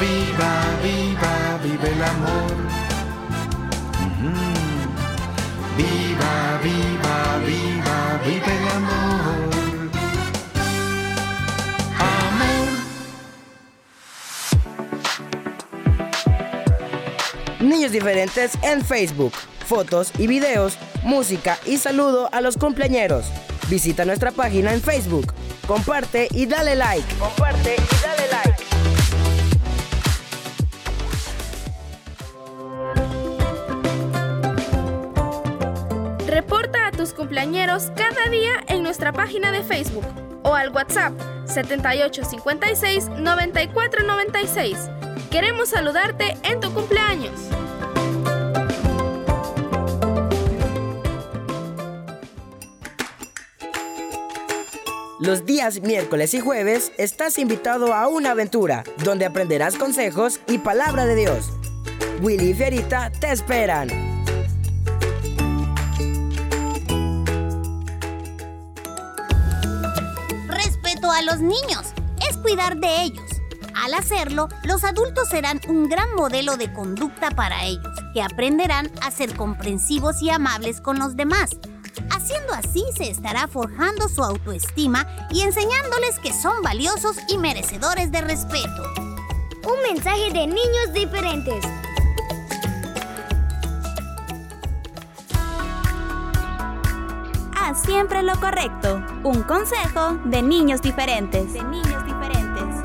Viva, 0.00 0.52
viva, 0.82 1.58
viva 1.62 1.88
el 1.88 2.02
amor. 2.02 2.52
Viva, 5.76 6.60
viva, 6.62 7.38
viva, 7.46 8.20
viva 8.24 8.52
el 8.52 8.68
amor. 8.68 9.50
Amor. 12.00 12.68
Niños 17.60 17.92
diferentes 17.92 18.58
en 18.62 18.84
Facebook. 18.84 19.32
Fotos 19.66 20.12
y 20.18 20.26
videos, 20.26 20.76
música 21.04 21.58
y 21.64 21.78
saludo 21.78 22.28
a 22.32 22.40
los 22.40 22.56
cumpleañeros. 22.56 23.26
Visita 23.68 24.04
nuestra 24.04 24.32
página 24.32 24.74
en 24.74 24.82
Facebook. 24.82 25.32
Comparte 25.66 26.28
y 26.32 26.46
dale 26.46 26.74
like. 26.74 27.14
Comparte 27.16 27.76
y 27.76 27.78
dale 27.78 28.02
like. 28.02 28.03
Cada 37.94 38.30
día 38.30 38.52
en 38.68 38.82
nuestra 38.82 39.12
página 39.12 39.52
de 39.52 39.62
Facebook 39.62 40.04
o 40.44 40.54
al 40.54 40.70
WhatsApp 40.70 41.12
7856 41.46 43.10
9496. 43.18 44.90
Queremos 45.30 45.68
saludarte 45.68 46.36
en 46.42 46.60
tu 46.60 46.72
cumpleaños. 46.72 47.32
Los 55.20 55.44
días 55.46 55.80
miércoles 55.80 56.34
y 56.34 56.40
jueves 56.40 56.92
estás 56.98 57.38
invitado 57.38 57.94
a 57.94 58.08
una 58.08 58.32
aventura 58.32 58.84
donde 59.04 59.26
aprenderás 59.26 59.76
consejos 59.76 60.40
y 60.46 60.58
palabra 60.58 61.06
de 61.06 61.14
Dios. 61.14 61.50
Willy 62.20 62.50
y 62.50 62.54
Fierita 62.54 63.10
te 63.10 63.32
esperan. 63.32 64.13
A 71.14 71.22
los 71.22 71.40
niños 71.40 71.92
es 72.28 72.36
cuidar 72.36 72.76
de 72.76 73.02
ellos. 73.02 73.24
Al 73.74 73.94
hacerlo, 73.94 74.48
los 74.64 74.84
adultos 74.84 75.28
serán 75.28 75.60
un 75.68 75.88
gran 75.88 76.14
modelo 76.14 76.56
de 76.56 76.72
conducta 76.72 77.30
para 77.30 77.64
ellos, 77.64 77.92
que 78.12 78.22
aprenderán 78.22 78.90
a 79.02 79.10
ser 79.10 79.34
comprensivos 79.34 80.22
y 80.22 80.30
amables 80.30 80.80
con 80.80 80.98
los 80.98 81.16
demás. 81.16 81.50
Haciendo 82.10 82.52
así 82.52 82.84
se 82.96 83.10
estará 83.10 83.46
forjando 83.48 84.08
su 84.08 84.22
autoestima 84.22 85.06
y 85.30 85.42
enseñándoles 85.42 86.18
que 86.18 86.32
son 86.32 86.62
valiosos 86.62 87.16
y 87.28 87.38
merecedores 87.38 88.10
de 88.10 88.20
respeto. 88.20 88.82
Un 89.64 89.94
mensaje 89.94 90.32
de 90.32 90.46
niños 90.46 90.92
diferentes. 90.92 91.64
Siempre 97.72 98.22
lo 98.22 98.38
correcto. 98.38 99.02
Un 99.24 99.42
consejo 99.42 100.18
de 100.26 100.42
niños 100.42 100.82
diferentes. 100.82 101.54
De 101.54 101.64
niños 101.64 102.04
diferentes. 102.04 102.76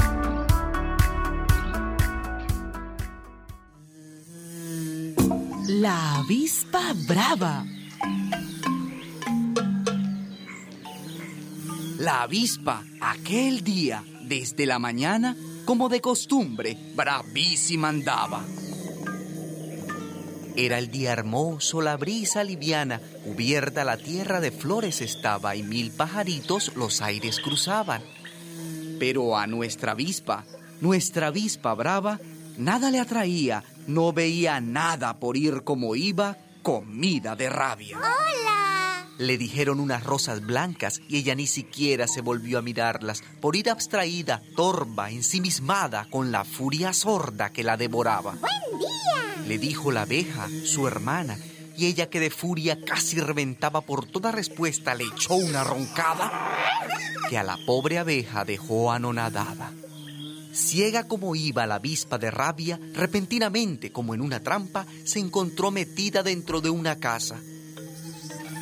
La 5.67 6.19
avispa 6.19 6.93
brava. 7.07 7.65
La 11.97 12.21
avispa 12.23 12.81
aquel 13.01 13.63
día, 13.65 14.01
desde 14.21 14.65
la 14.65 14.79
mañana, 14.79 15.35
como 15.65 15.89
de 15.89 15.99
costumbre, 15.99 16.77
bravísima 16.95 17.89
andaba. 17.89 18.45
Era 20.61 20.77
el 20.77 20.91
día 20.91 21.13
hermoso, 21.13 21.81
la 21.81 21.95
brisa 21.95 22.43
liviana, 22.43 22.99
cubierta 23.23 23.85
la 23.85 23.95
tierra 23.95 24.41
de 24.41 24.51
flores 24.51 24.99
estaba 24.99 25.55
y 25.55 25.63
mil 25.63 25.89
pajaritos 25.89 26.75
los 26.75 27.01
aires 27.01 27.39
cruzaban. 27.39 28.01
Pero 28.99 29.37
a 29.37 29.47
nuestra 29.47 29.93
avispa, 29.93 30.43
nuestra 30.81 31.27
avispa 31.27 31.73
brava, 31.75 32.19
nada 32.57 32.91
le 32.91 32.99
atraía, 32.99 33.63
no 33.87 34.11
veía 34.11 34.59
nada 34.59 35.17
por 35.17 35.37
ir 35.37 35.63
como 35.63 35.95
iba, 35.95 36.35
comida 36.61 37.37
de 37.37 37.49
rabia. 37.49 37.97
¡Hola! 37.97 38.68
Le 39.19 39.37
dijeron 39.37 39.81
unas 39.81 40.05
rosas 40.05 40.39
blancas 40.45 41.01
y 41.09 41.17
ella 41.17 41.35
ni 41.35 41.45
siquiera 41.45 42.07
se 42.07 42.21
volvió 42.21 42.57
a 42.57 42.61
mirarlas 42.61 43.21
por 43.41 43.57
ir 43.57 43.69
abstraída, 43.69 44.41
torva, 44.55 45.11
ensimismada 45.11 46.07
con 46.09 46.31
la 46.31 46.45
furia 46.45 46.93
sorda 46.93 47.49
que 47.49 47.65
la 47.65 47.75
devoraba. 47.75 48.35
¡Buen 48.35 48.79
día! 48.79 49.45
Le 49.45 49.57
dijo 49.57 49.91
la 49.91 50.03
abeja, 50.03 50.47
su 50.63 50.87
hermana, 50.87 51.37
y 51.75 51.87
ella 51.87 52.09
que 52.09 52.21
de 52.21 52.29
furia 52.29 52.79
casi 52.81 53.19
reventaba 53.19 53.81
por 53.81 54.05
toda 54.05 54.31
respuesta 54.31 54.95
le 54.95 55.03
echó 55.03 55.35
una 55.35 55.65
roncada 55.65 56.31
que 57.29 57.37
a 57.37 57.43
la 57.43 57.57
pobre 57.65 57.99
abeja 57.99 58.45
dejó 58.45 58.89
anonadada. 58.89 59.73
Ciega 60.53 61.09
como 61.09 61.35
iba 61.35 61.67
la 61.67 61.75
avispa 61.75 62.17
de 62.17 62.31
rabia, 62.31 62.79
repentinamente, 62.93 63.91
como 63.91 64.13
en 64.15 64.21
una 64.21 64.39
trampa, 64.39 64.85
se 65.03 65.19
encontró 65.19 65.71
metida 65.71 66.23
dentro 66.23 66.61
de 66.61 66.69
una 66.69 66.99
casa. 66.99 67.37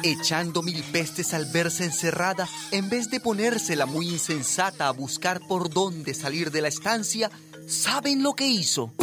Echando 0.07 0.63
mil 0.63 0.81
pestes 0.85 1.33
al 1.33 1.43
verse 1.51 1.83
encerrada, 1.83 2.47
en 2.71 2.87
vez 2.87 3.09
de 3.09 3.19
ponérsela 3.19 3.85
muy 3.85 4.07
insensata 4.07 4.87
a 4.87 4.91
buscar 4.91 5.41
por 5.49 5.69
dónde 5.69 6.13
salir 6.13 6.49
de 6.49 6.61
la 6.61 6.69
estancia, 6.69 7.29
¿saben 7.67 8.23
lo 8.23 8.33
que 8.33 8.47
hizo? 8.47 8.93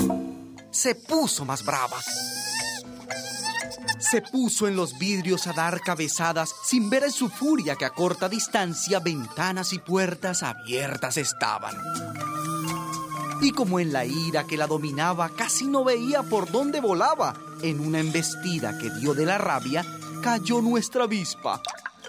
Se 0.70 0.94
puso 0.94 1.44
más 1.44 1.62
brava. 1.62 1.98
Se 3.98 4.22
puso 4.22 4.66
en 4.66 4.76
los 4.76 4.98
vidrios 4.98 5.46
a 5.46 5.52
dar 5.52 5.82
cabezadas 5.82 6.54
sin 6.64 6.88
ver 6.88 7.04
en 7.04 7.12
su 7.12 7.28
furia 7.28 7.76
que 7.76 7.84
a 7.84 7.90
corta 7.90 8.30
distancia 8.30 8.98
ventanas 8.98 9.74
y 9.74 9.80
puertas 9.80 10.42
abiertas 10.42 11.18
estaban. 11.18 11.76
Y 13.42 13.50
como 13.50 13.78
en 13.78 13.92
la 13.92 14.06
ira 14.06 14.44
que 14.44 14.56
la 14.56 14.66
dominaba 14.66 15.28
casi 15.28 15.66
no 15.66 15.84
veía 15.84 16.22
por 16.22 16.50
dónde 16.50 16.80
volaba, 16.80 17.34
en 17.60 17.80
una 17.80 18.00
embestida 18.00 18.78
que 18.78 18.88
dio 18.88 19.12
de 19.12 19.26
la 19.26 19.36
rabia, 19.36 19.84
cayó 20.24 20.62
nuestra 20.62 21.04
avispa 21.04 21.60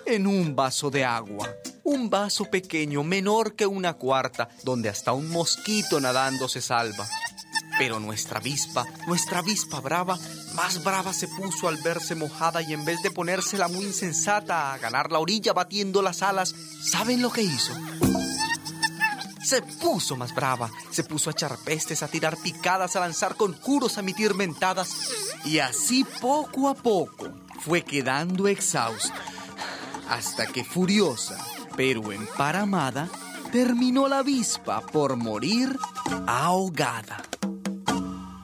en 0.06 0.26
un 0.26 0.56
vaso 0.56 0.90
de 0.90 1.04
agua. 1.04 1.54
Un 1.84 2.10
vaso 2.10 2.46
pequeño, 2.46 3.04
menor 3.04 3.58
que 3.58 3.68
una 3.68 3.96
cuarta, 3.96 4.48
donde 4.64 4.88
hasta 4.88 5.12
un 5.12 5.30
mosquito 5.30 6.00
nadando 6.00 6.48
se 6.48 6.62
salva. 6.62 7.06
Pero 7.78 8.00
nuestra 8.00 8.40
avispa, 8.40 8.86
nuestra 9.06 9.40
avispa 9.40 9.82
brava, 9.82 10.18
más 10.54 10.82
brava 10.82 11.12
se 11.12 11.28
puso 11.28 11.68
al 11.68 11.76
verse 11.84 12.16
mojada 12.16 12.62
y 12.62 12.72
en 12.72 12.86
vez 12.86 13.02
de 13.02 13.12
ponérsela 13.12 13.68
muy 13.68 13.84
insensata 13.84 14.72
a 14.72 14.78
ganar 14.78 15.12
la 15.12 15.20
orilla 15.20 15.52
batiendo 15.52 16.02
las 16.02 16.22
alas, 16.22 16.56
¿saben 16.90 17.22
lo 17.22 17.30
que 17.30 17.42
hizo? 17.42 17.74
Se 19.44 19.62
puso 19.62 20.16
más 20.16 20.34
brava, 20.34 20.72
se 20.90 21.04
puso 21.04 21.30
a 21.30 21.34
echar 21.34 21.58
pestes, 21.66 22.02
a 22.02 22.08
tirar 22.08 22.38
picadas, 22.38 22.96
a 22.96 23.02
lanzar 23.02 23.36
conjuros, 23.36 23.98
a 23.98 24.00
emitir 24.00 24.36
mentadas. 24.36 24.90
Y 25.44 25.60
así 25.60 26.06
poco 26.22 26.70
a 26.70 26.76
poco 26.76 27.45
fue 27.60 27.84
quedando 27.84 28.48
exhausta. 28.48 29.22
Hasta 30.10 30.48
que 30.48 30.64
furiosa, 30.64 31.38
pero 31.76 32.12
emparamada, 32.12 33.10
terminó 33.52 34.08
la 34.08 34.20
avispa 34.20 34.82
por 34.82 35.16
morir 35.16 35.78
ahogada. 36.28 37.24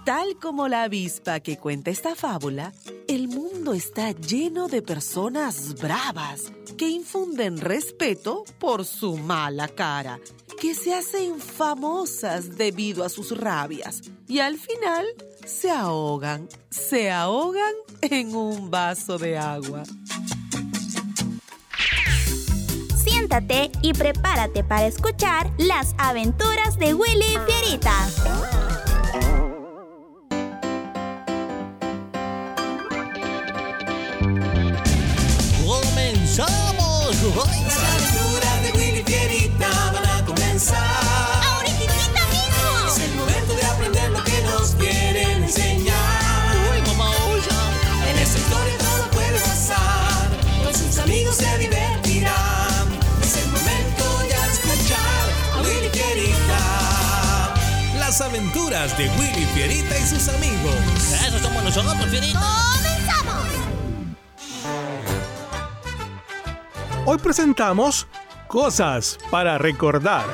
Tal 0.05 0.37
como 0.41 0.67
la 0.67 0.83
avispa 0.83 1.39
que 1.41 1.57
cuenta 1.57 1.91
esta 1.91 2.15
fábula, 2.15 2.73
el 3.07 3.27
mundo 3.27 3.73
está 3.73 4.11
lleno 4.11 4.67
de 4.67 4.81
personas 4.81 5.75
bravas 5.75 6.51
que 6.77 6.89
infunden 6.89 7.57
respeto 7.57 8.43
por 8.57 8.85
su 8.85 9.17
mala 9.17 9.67
cara, 9.67 10.19
que 10.61 10.75
se 10.75 10.93
hacen 10.93 11.39
famosas 11.39 12.55
debido 12.55 13.03
a 13.03 13.09
sus 13.09 13.35
rabias 13.35 14.01
y 14.27 14.41
al 14.41 14.59
final 14.59 15.07
se 15.43 15.71
ahogan, 15.71 16.47
se 16.69 17.09
ahogan 17.09 17.73
en 18.01 18.35
un 18.35 18.69
vaso 18.69 19.17
de 19.17 19.39
agua. 19.39 19.81
Siéntate 22.95 23.71
y 23.81 23.93
prepárate 23.93 24.63
para 24.63 24.85
escuchar 24.85 25.51
las 25.57 25.95
aventuras 25.97 26.77
de 26.77 26.93
Willy 26.93 27.39
Fierita. 27.47 28.70
Aventuras 58.81 58.97
de 58.97 59.09
Willy 59.19 59.45
Fierita 59.47 59.97
y 59.97 60.01
sus 60.01 60.27
amigos. 60.29 60.75
Eso 61.27 61.39
somos 61.39 61.63
nosotros, 61.63 62.05
Fierita. 62.09 62.39
¡Comenzamos! 62.73 63.47
Hoy 67.05 67.17
presentamos 67.17 68.07
Cosas 68.47 69.17
para 69.29 69.57
recordar. 69.57 70.25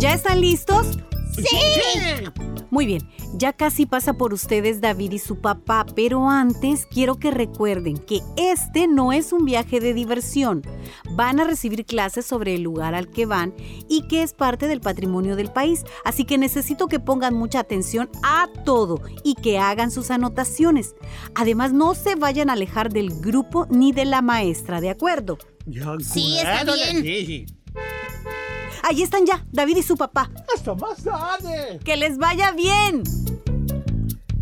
¿Ya 0.00 0.14
están 0.14 0.40
listos? 0.40 0.98
¡Sí! 1.36 2.30
Muy 2.70 2.86
bien, 2.86 3.08
ya 3.34 3.52
casi 3.52 3.86
pasa 3.86 4.14
por 4.14 4.32
ustedes 4.32 4.80
David 4.80 5.12
y 5.12 5.18
su 5.18 5.40
papá, 5.40 5.86
pero 5.94 6.28
antes 6.28 6.86
quiero 6.86 7.20
que 7.20 7.30
recuerden 7.30 7.98
que 7.98 8.20
este 8.36 8.88
no 8.88 9.12
es 9.12 9.32
un 9.32 9.44
viaje 9.44 9.78
de 9.78 9.94
diversión. 9.94 10.62
Van 11.12 11.38
a 11.38 11.44
recibir 11.44 11.84
clases 11.84 12.26
sobre 12.26 12.54
el 12.54 12.62
lugar 12.62 12.94
al 12.94 13.08
que 13.08 13.26
van 13.26 13.54
y 13.88 14.08
que 14.08 14.22
es 14.22 14.32
parte 14.32 14.66
del 14.66 14.80
patrimonio 14.80 15.36
del 15.36 15.52
país, 15.52 15.84
así 16.04 16.24
que 16.24 16.36
necesito 16.36 16.88
que 16.88 16.98
pongan 16.98 17.34
mucha 17.34 17.60
atención 17.60 18.10
a 18.24 18.48
todo 18.64 19.00
y 19.22 19.34
que 19.36 19.58
hagan 19.58 19.90
sus 19.92 20.10
anotaciones. 20.10 20.96
Además, 21.34 21.72
no 21.72 21.94
se 21.94 22.16
vayan 22.16 22.50
a 22.50 22.54
alejar 22.54 22.92
del 22.92 23.20
grupo 23.20 23.66
ni 23.70 23.92
de 23.92 24.04
la 24.04 24.20
maestra, 24.20 24.80
¿de 24.80 24.90
acuerdo? 24.90 25.38
Ya, 25.66 25.94
Sí, 26.00 26.36
está 26.38 26.64
bien. 26.74 27.02
Sí. 27.02 27.46
Ahí 28.86 29.02
están 29.02 29.24
ya, 29.24 29.44
David 29.50 29.78
y 29.78 29.82
su 29.82 29.96
papá. 29.96 30.30
Hasta 30.54 30.74
más 30.74 31.02
tarde. 31.02 31.78
¡Que 31.84 31.96
les 31.96 32.18
vaya 32.18 32.52
bien! 32.52 33.02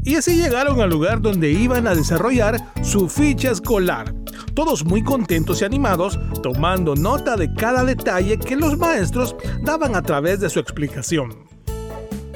Y 0.05 0.17
así 0.17 0.35
llegaron 0.35 0.81
al 0.81 0.91
lugar 0.91 1.21
donde 1.21 1.53
iban 1.53 1.87
a 1.87 1.95
desarrollar 1.95 2.57
su 2.83 3.09
ficha 3.09 3.53
escolar. 3.53 4.13
Todos 4.55 4.85
muy 4.85 5.05
contentos 5.05 5.63
y 5.63 5.65
animados, 5.65 6.19
tomando 6.43 6.97
nota 6.97 7.37
de 7.37 7.55
cada 7.55 7.85
detalle 7.85 8.37
que 8.37 8.57
los 8.57 8.77
maestros 8.77 9.37
daban 9.63 9.95
a 9.95 10.03
través 10.03 10.41
de 10.41 10.51
su 10.51 10.59
explicación. 10.59 11.47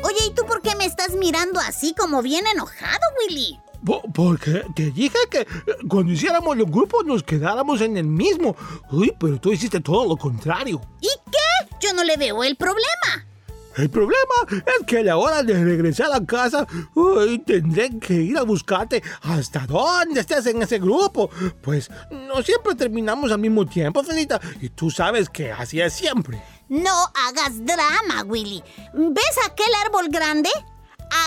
Oye, 0.04 0.26
¿y 0.28 0.34
tú 0.34 0.44
por 0.46 0.62
qué 0.62 0.76
me 0.76 0.84
estás 0.84 1.10
mirando 1.16 1.58
así 1.58 1.92
como 1.98 2.22
bien 2.22 2.44
enojado, 2.46 3.00
Willy? 3.28 3.58
Po- 3.84 4.02
Porque 4.14 4.62
te 4.76 4.92
dije 4.92 5.18
que 5.28 5.40
eh, 5.40 5.46
cuando 5.88 6.12
hiciéramos 6.12 6.56
los 6.56 6.70
grupos 6.70 7.04
nos 7.04 7.24
quedáramos 7.24 7.80
en 7.80 7.96
el 7.96 8.06
mismo. 8.06 8.54
Uy, 8.92 9.12
pero 9.18 9.38
tú 9.40 9.52
hiciste 9.52 9.80
todo 9.80 10.06
lo 10.08 10.16
contrario. 10.16 10.80
¿Y 11.00 11.08
qué? 11.30 11.38
Yo 11.80 11.92
no 11.94 12.04
le 12.04 12.16
veo 12.16 12.42
el 12.44 12.56
problema. 12.56 13.26
El 13.76 13.90
problema 13.90 14.34
es 14.50 14.86
que 14.86 15.00
a 15.00 15.02
la 15.02 15.18
hora 15.18 15.42
de 15.42 15.52
regresar 15.62 16.08
a 16.10 16.24
casa, 16.24 16.66
uy, 16.94 17.38
tendré 17.40 17.90
que 17.98 18.14
ir 18.14 18.38
a 18.38 18.42
buscarte 18.42 19.02
hasta 19.20 19.66
donde 19.66 20.20
estés 20.20 20.46
en 20.46 20.62
ese 20.62 20.78
grupo. 20.78 21.28
Pues 21.60 21.90
no 22.10 22.42
siempre 22.42 22.74
terminamos 22.74 23.30
al 23.30 23.38
mismo 23.38 23.66
tiempo, 23.66 24.02
Felita. 24.02 24.40
Y 24.62 24.70
tú 24.70 24.90
sabes 24.90 25.28
que 25.28 25.52
así 25.52 25.78
es 25.78 25.92
siempre. 25.92 26.42
No 26.70 26.90
hagas 27.28 27.52
drama, 27.66 28.22
Willy. 28.24 28.64
¿Ves 28.94 29.36
aquel 29.44 29.72
árbol 29.84 30.08
grande? 30.08 30.48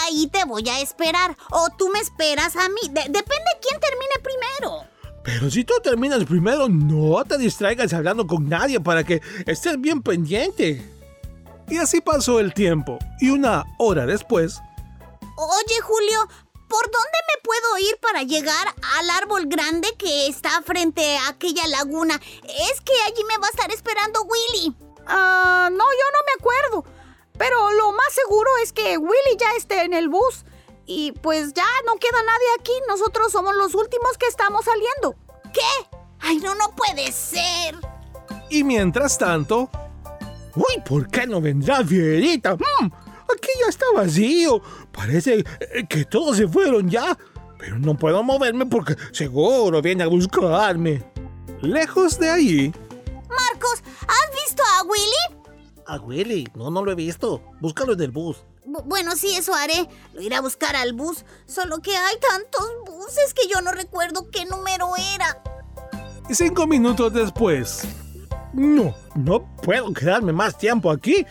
Ahí 0.03 0.25
te 0.27 0.43
voy 0.45 0.67
a 0.69 0.81
esperar. 0.81 1.37
O 1.51 1.67
tú 1.77 1.89
me 1.89 1.99
esperas 1.99 2.55
a 2.55 2.67
mí. 2.67 2.81
De- 2.89 3.01
depende 3.09 3.45
quién 3.61 3.79
termine 3.79 4.15
primero. 4.23 4.83
Pero 5.31 5.51
si 5.51 5.63
tú 5.63 5.75
terminas 5.83 6.23
primero, 6.25 6.67
no 6.67 7.23
te 7.23 7.37
distraigas 7.37 7.93
hablando 7.93 8.25
con 8.25 8.49
nadie 8.49 8.79
para 8.79 9.03
que 9.03 9.21
estés 9.45 9.79
bien 9.79 10.01
pendiente. 10.01 10.83
Y 11.67 11.77
así 11.77 12.01
pasó 12.01 12.39
el 12.39 12.51
tiempo. 12.51 12.97
Y 13.21 13.29
una 13.29 13.63
hora 13.77 14.07
después, 14.07 14.59
Oye, 15.37 15.81
Julio, 15.81 16.27
¿por 16.67 16.83
dónde 16.83 17.17
me 17.27 17.41
puedo 17.43 17.77
ir 17.77 17.97
para 18.01 18.23
llegar 18.23 18.73
al 18.97 19.09
árbol 19.11 19.45
grande 19.45 19.87
que 19.99 20.27
está 20.27 20.63
frente 20.63 21.17
a 21.17 21.29
aquella 21.29 21.67
laguna? 21.67 22.19
Es 22.43 22.81
que 22.81 22.93
allí 23.05 23.23
me 23.25 23.37
va 23.37 23.47
a 23.47 23.51
estar 23.51 23.71
esperando 23.71 24.23
Willy. 24.23 24.75
Ah, 25.05 25.69
no, 25.71 25.77
yo 25.77 26.05
no 26.11 26.19
me 26.25 26.33
acuerdo. 26.39 26.85
Pero 27.37 27.71
lo 27.71 27.91
más 27.91 28.13
seguro 28.13 28.49
es 28.63 28.73
que 28.73 28.97
Willy 28.97 29.37
ya 29.39 29.51
esté 29.55 29.83
en 29.83 29.93
el 29.93 30.09
bus. 30.09 30.43
Y 30.91 31.11
pues 31.11 31.53
ya 31.53 31.67
no 31.85 31.97
queda 31.97 32.17
nadie 32.23 32.47
aquí. 32.59 32.71
Nosotros 32.87 33.31
somos 33.31 33.55
los 33.55 33.75
últimos 33.75 34.17
que 34.17 34.25
estamos 34.25 34.65
saliendo. 34.65 35.15
¿Qué? 35.53 35.97
Ay, 36.19 36.37
no, 36.39 36.55
no 36.55 36.75
puede 36.75 37.11
ser. 37.11 37.75
Y 38.49 38.63
mientras 38.63 39.15
tanto... 39.19 39.69
Uy, 40.55 40.81
¿por 40.83 41.07
qué 41.07 41.27
no 41.27 41.39
vendrá 41.41 41.85
Fierita? 41.85 42.55
Mm, 42.55 42.85
aquí 42.85 43.49
ya 43.59 43.69
está 43.69 43.85
vacío. 43.93 44.63
Parece 44.91 45.45
eh, 45.59 45.85
que 45.87 46.05
todos 46.05 46.37
se 46.37 46.47
fueron 46.47 46.89
ya. 46.89 47.15
Pero 47.59 47.77
no 47.77 47.95
puedo 47.95 48.23
moverme 48.23 48.65
porque 48.65 48.95
seguro 49.11 49.83
viene 49.83 50.05
a 50.05 50.07
buscarme. 50.07 51.03
Lejos 51.61 52.17
de 52.17 52.31
ahí... 52.31 52.73
Marcos, 53.29 53.83
¿has 54.07 54.43
visto 54.43 54.63
a 54.63 54.83
Willy? 54.85 55.45
¿A 55.85 55.99
Willy? 55.99 56.47
No, 56.55 56.71
no 56.71 56.83
lo 56.83 56.91
he 56.91 56.95
visto. 56.95 57.43
Búscalo 57.61 57.93
en 57.93 58.01
el 58.01 58.11
bus. 58.11 58.43
Bueno, 58.85 59.15
sí, 59.15 59.35
eso 59.35 59.53
haré. 59.53 59.89
Lo 60.13 60.21
iré 60.21 60.35
a 60.35 60.41
buscar 60.41 60.75
al 60.75 60.93
bus. 60.93 61.25
Solo 61.45 61.79
que 61.79 61.95
hay 61.95 62.15
tantos 62.19 62.69
buses 62.85 63.33
que 63.33 63.47
yo 63.47 63.61
no 63.61 63.71
recuerdo 63.71 64.29
qué 64.31 64.45
número 64.45 64.91
era. 65.15 65.41
Cinco 66.31 66.67
minutos 66.67 67.11
después. 67.11 67.81
No, 68.53 68.95
no 69.15 69.47
puedo 69.61 69.93
quedarme 69.93 70.33
más 70.33 70.57
tiempo 70.57 70.91
aquí. 70.91 71.25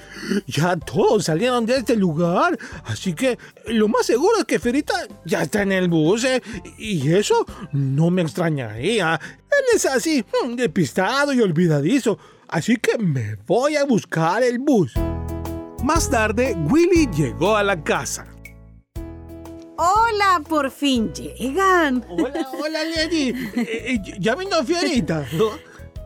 Ya 0.47 0.77
todos 0.77 1.25
salieron 1.25 1.67
de 1.67 1.77
este 1.77 1.97
lugar. 1.97 2.59
Así 2.85 3.13
que 3.13 3.39
lo 3.67 3.89
más 3.89 4.07
seguro 4.07 4.39
es 4.39 4.45
que 4.45 4.59
Ferita 4.59 4.95
ya 5.25 5.43
está 5.43 5.63
en 5.63 5.73
el 5.73 5.89
bus. 5.89 6.25
¿eh? 6.25 6.43
Y 6.79 7.13
eso 7.13 7.47
no 7.73 8.11
me 8.11 8.23
extrañaría. 8.23 9.21
Él 9.23 9.65
es 9.75 9.87
así, 9.87 10.25
mm, 10.45 10.55
despistado 10.55 11.33
y 11.33 11.41
olvidadizo. 11.41 12.19
Así 12.49 12.77
que 12.77 12.99
me 12.99 13.37
voy 13.47 13.77
a 13.77 13.85
buscar 13.85 14.43
el 14.43 14.59
bus. 14.59 14.95
Más 15.85 16.11
tarde, 16.11 16.57
Willy 16.71 17.09
llegó 17.17 17.57
a 17.57 17.63
la 17.63 17.83
casa. 17.83 18.27
Hola, 19.77 20.43
por 20.49 20.73
fin 20.73 21.13
llegan. 21.15 22.05
Hola, 22.09 22.51
hola, 22.61 22.85
Lady. 22.85 23.29
Eh, 23.55 23.95
eh, 23.95 24.17
¿Ya 24.19 24.35
vino 24.35 24.65
Fierita? 24.65 25.25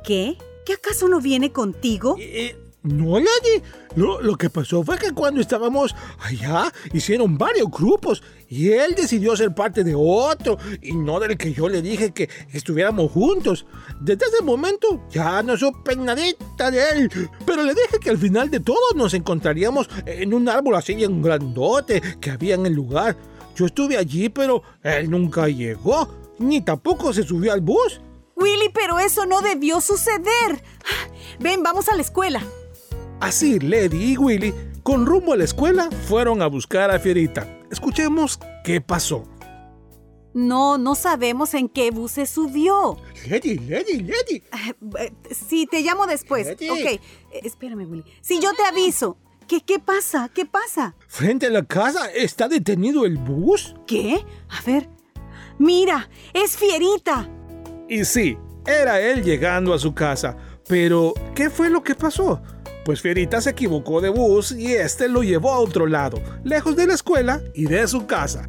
¿Qué? 0.04 0.37
¿Que 0.66 0.74
acaso 0.74 1.08
no 1.08 1.20
viene 1.20 1.52
contigo? 1.52 2.16
Eh, 2.18 2.54
no, 2.83 3.18
Lady. 3.18 3.62
Lo, 3.95 4.21
lo, 4.21 4.37
que 4.37 4.51
pasó 4.51 4.83
fue 4.83 4.99
que 4.99 5.12
cuando 5.12 5.40
estábamos 5.40 5.95
allá 6.21 6.73
hicieron 6.92 7.38
varios 7.38 7.71
grupos 7.71 8.23
y 8.49 8.71
él 8.71 8.95
decidió 8.97 9.37
ser 9.37 9.55
parte 9.55 9.85
de 9.85 9.95
otro 9.95 10.59
y 10.81 10.92
no 10.92 11.21
del 11.21 11.37
que 11.37 11.53
yo 11.53 11.68
le 11.68 11.81
dije 11.81 12.12
que 12.12 12.29
estuviéramos 12.53 13.12
juntos. 13.12 13.66
Desde 14.01 14.27
ese 14.27 14.42
momento 14.42 15.07
ya 15.11 15.42
no 15.42 15.57
supe 15.57 15.95
nadita 15.95 16.71
de 16.71 16.83
él, 16.90 17.11
pero 17.47 17.62
le 17.62 17.73
dije 17.75 18.01
que 18.01 18.11
al 18.11 18.18
final 18.18 18.51
de 18.51 18.61
todo 18.61 18.95
nos 18.97 19.14
encontraríamos 19.14 19.88
en 20.05 20.35
un 20.35 20.49
árbol 20.49 20.75
así 20.75 20.95
bien 20.95 21.23
grandote 21.23 22.03
que 22.21 22.31
había 22.31 22.57
en 22.57 22.66
el 22.66 22.73
lugar. 22.73 23.16
Yo 23.55 23.66
estuve 23.66 23.97
allí, 23.97 24.29
pero 24.29 24.62
él 24.83 25.09
nunca 25.09 25.47
llegó, 25.47 26.09
ni 26.38 26.62
tampoco 26.62 27.12
se 27.12 27.23
subió 27.23 27.53
al 27.53 27.61
bus. 27.61 28.01
Willy, 28.35 28.71
pero 28.75 28.99
eso 28.99 29.25
no 29.27 29.40
debió 29.40 29.81
suceder. 29.81 30.64
Ven, 31.38 31.62
vamos 31.62 31.88
a 31.88 31.95
la 31.95 32.03
escuela. 32.03 32.42
Así, 33.22 33.61
Lady 33.61 34.14
y 34.14 34.16
Willy, 34.16 34.52
con 34.82 35.06
rumbo 35.06 35.32
a 35.32 35.37
la 35.37 35.44
escuela, 35.44 35.88
fueron 36.08 36.42
a 36.42 36.48
buscar 36.48 36.90
a 36.90 36.98
Fierita. 36.98 37.46
Escuchemos 37.70 38.40
qué 38.64 38.80
pasó. 38.80 39.22
No, 40.35 40.76
no 40.76 40.96
sabemos 40.96 41.54
en 41.54 41.68
qué 41.68 41.92
bus 41.92 42.11
se 42.11 42.26
subió. 42.26 42.96
Lady, 43.30 43.58
Lady, 43.61 44.00
Lady. 44.00 44.42
Sí, 45.30 45.68
te 45.70 45.82
llamo 45.82 46.08
después. 46.08 46.48
Lady. 46.48 46.68
Ok, 46.68 46.78
eh, 46.78 47.00
espérame, 47.44 47.88
Willy. 47.88 48.02
Si 48.22 48.40
yo 48.40 48.52
te 48.54 48.64
aviso. 48.64 49.16
¿Qué, 49.46 49.61
¿Qué 49.61 49.78
pasa? 49.78 50.28
¿Qué 50.35 50.44
pasa? 50.44 50.96
Frente 51.06 51.46
a 51.46 51.50
la 51.50 51.62
casa 51.62 52.11
está 52.11 52.48
detenido 52.48 53.06
el 53.06 53.18
bus. 53.18 53.76
¿Qué? 53.87 54.24
A 54.48 54.62
ver. 54.62 54.88
Mira, 55.58 56.11
es 56.35 56.56
Fierita. 56.56 57.30
Y 57.88 58.04
sí, 58.04 58.37
era 58.66 59.00
él 59.00 59.22
llegando 59.22 59.72
a 59.72 59.78
su 59.78 59.94
casa. 59.94 60.37
Pero, 60.66 61.14
¿qué 61.37 61.50
fue 61.50 61.70
lo 61.70 61.85
que 61.85 61.94
pasó? 61.94 62.42
Pues 62.85 63.01
Fierita 63.01 63.40
se 63.40 63.51
equivocó 63.51 64.01
de 64.01 64.09
bus 64.09 64.53
y 64.53 64.73
este 64.73 65.09
lo 65.09 65.23
llevó 65.23 65.53
a 65.53 65.61
otro 65.61 65.87
lado, 65.87 66.21
lejos 66.42 66.75
de 66.77 66.87
la 66.87 66.95
escuela 66.95 67.40
y 67.55 67.66
de 67.66 67.87
su 67.87 68.07
casa. 68.07 68.49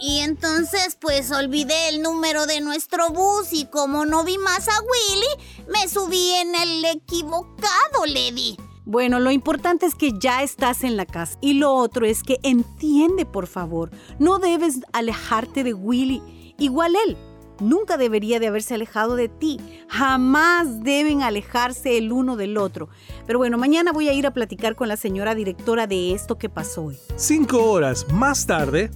Y 0.00 0.18
entonces 0.18 0.98
pues 1.00 1.30
olvidé 1.30 1.88
el 1.88 2.02
número 2.02 2.46
de 2.46 2.60
nuestro 2.60 3.08
bus 3.10 3.52
y 3.52 3.66
como 3.66 4.04
no 4.04 4.24
vi 4.24 4.38
más 4.38 4.68
a 4.68 4.80
Willy, 4.80 5.68
me 5.68 5.88
subí 5.88 6.30
en 6.30 6.54
el 6.54 6.84
equivocado, 6.84 8.04
Lady. 8.06 8.56
Bueno, 8.86 9.18
lo 9.18 9.30
importante 9.30 9.86
es 9.86 9.94
que 9.94 10.12
ya 10.18 10.42
estás 10.42 10.84
en 10.84 10.98
la 10.98 11.06
casa. 11.06 11.38
Y 11.40 11.54
lo 11.54 11.72
otro 11.72 12.04
es 12.04 12.22
que 12.22 12.38
entiende, 12.42 13.24
por 13.24 13.46
favor. 13.46 13.90
No 14.18 14.38
debes 14.38 14.80
alejarte 14.92 15.64
de 15.64 15.72
Willy. 15.72 16.54
Igual 16.58 16.94
él. 17.06 17.16
Nunca 17.60 17.96
debería 17.96 18.40
de 18.40 18.48
haberse 18.48 18.74
alejado 18.74 19.16
de 19.16 19.28
ti. 19.28 19.60
Jamás 19.88 20.82
deben 20.82 21.22
alejarse 21.22 21.96
el 21.96 22.12
uno 22.12 22.36
del 22.36 22.56
otro. 22.56 22.88
Pero 23.26 23.38
bueno, 23.38 23.58
mañana 23.58 23.92
voy 23.92 24.08
a 24.08 24.12
ir 24.12 24.26
a 24.26 24.32
platicar 24.32 24.74
con 24.76 24.88
la 24.88 24.96
señora 24.96 25.34
directora 25.34 25.86
de 25.86 26.12
esto 26.12 26.36
que 26.38 26.48
pasó 26.48 26.84
hoy. 26.84 26.98
Cinco 27.16 27.70
horas 27.70 28.06
más 28.12 28.46
tarde. 28.46 28.90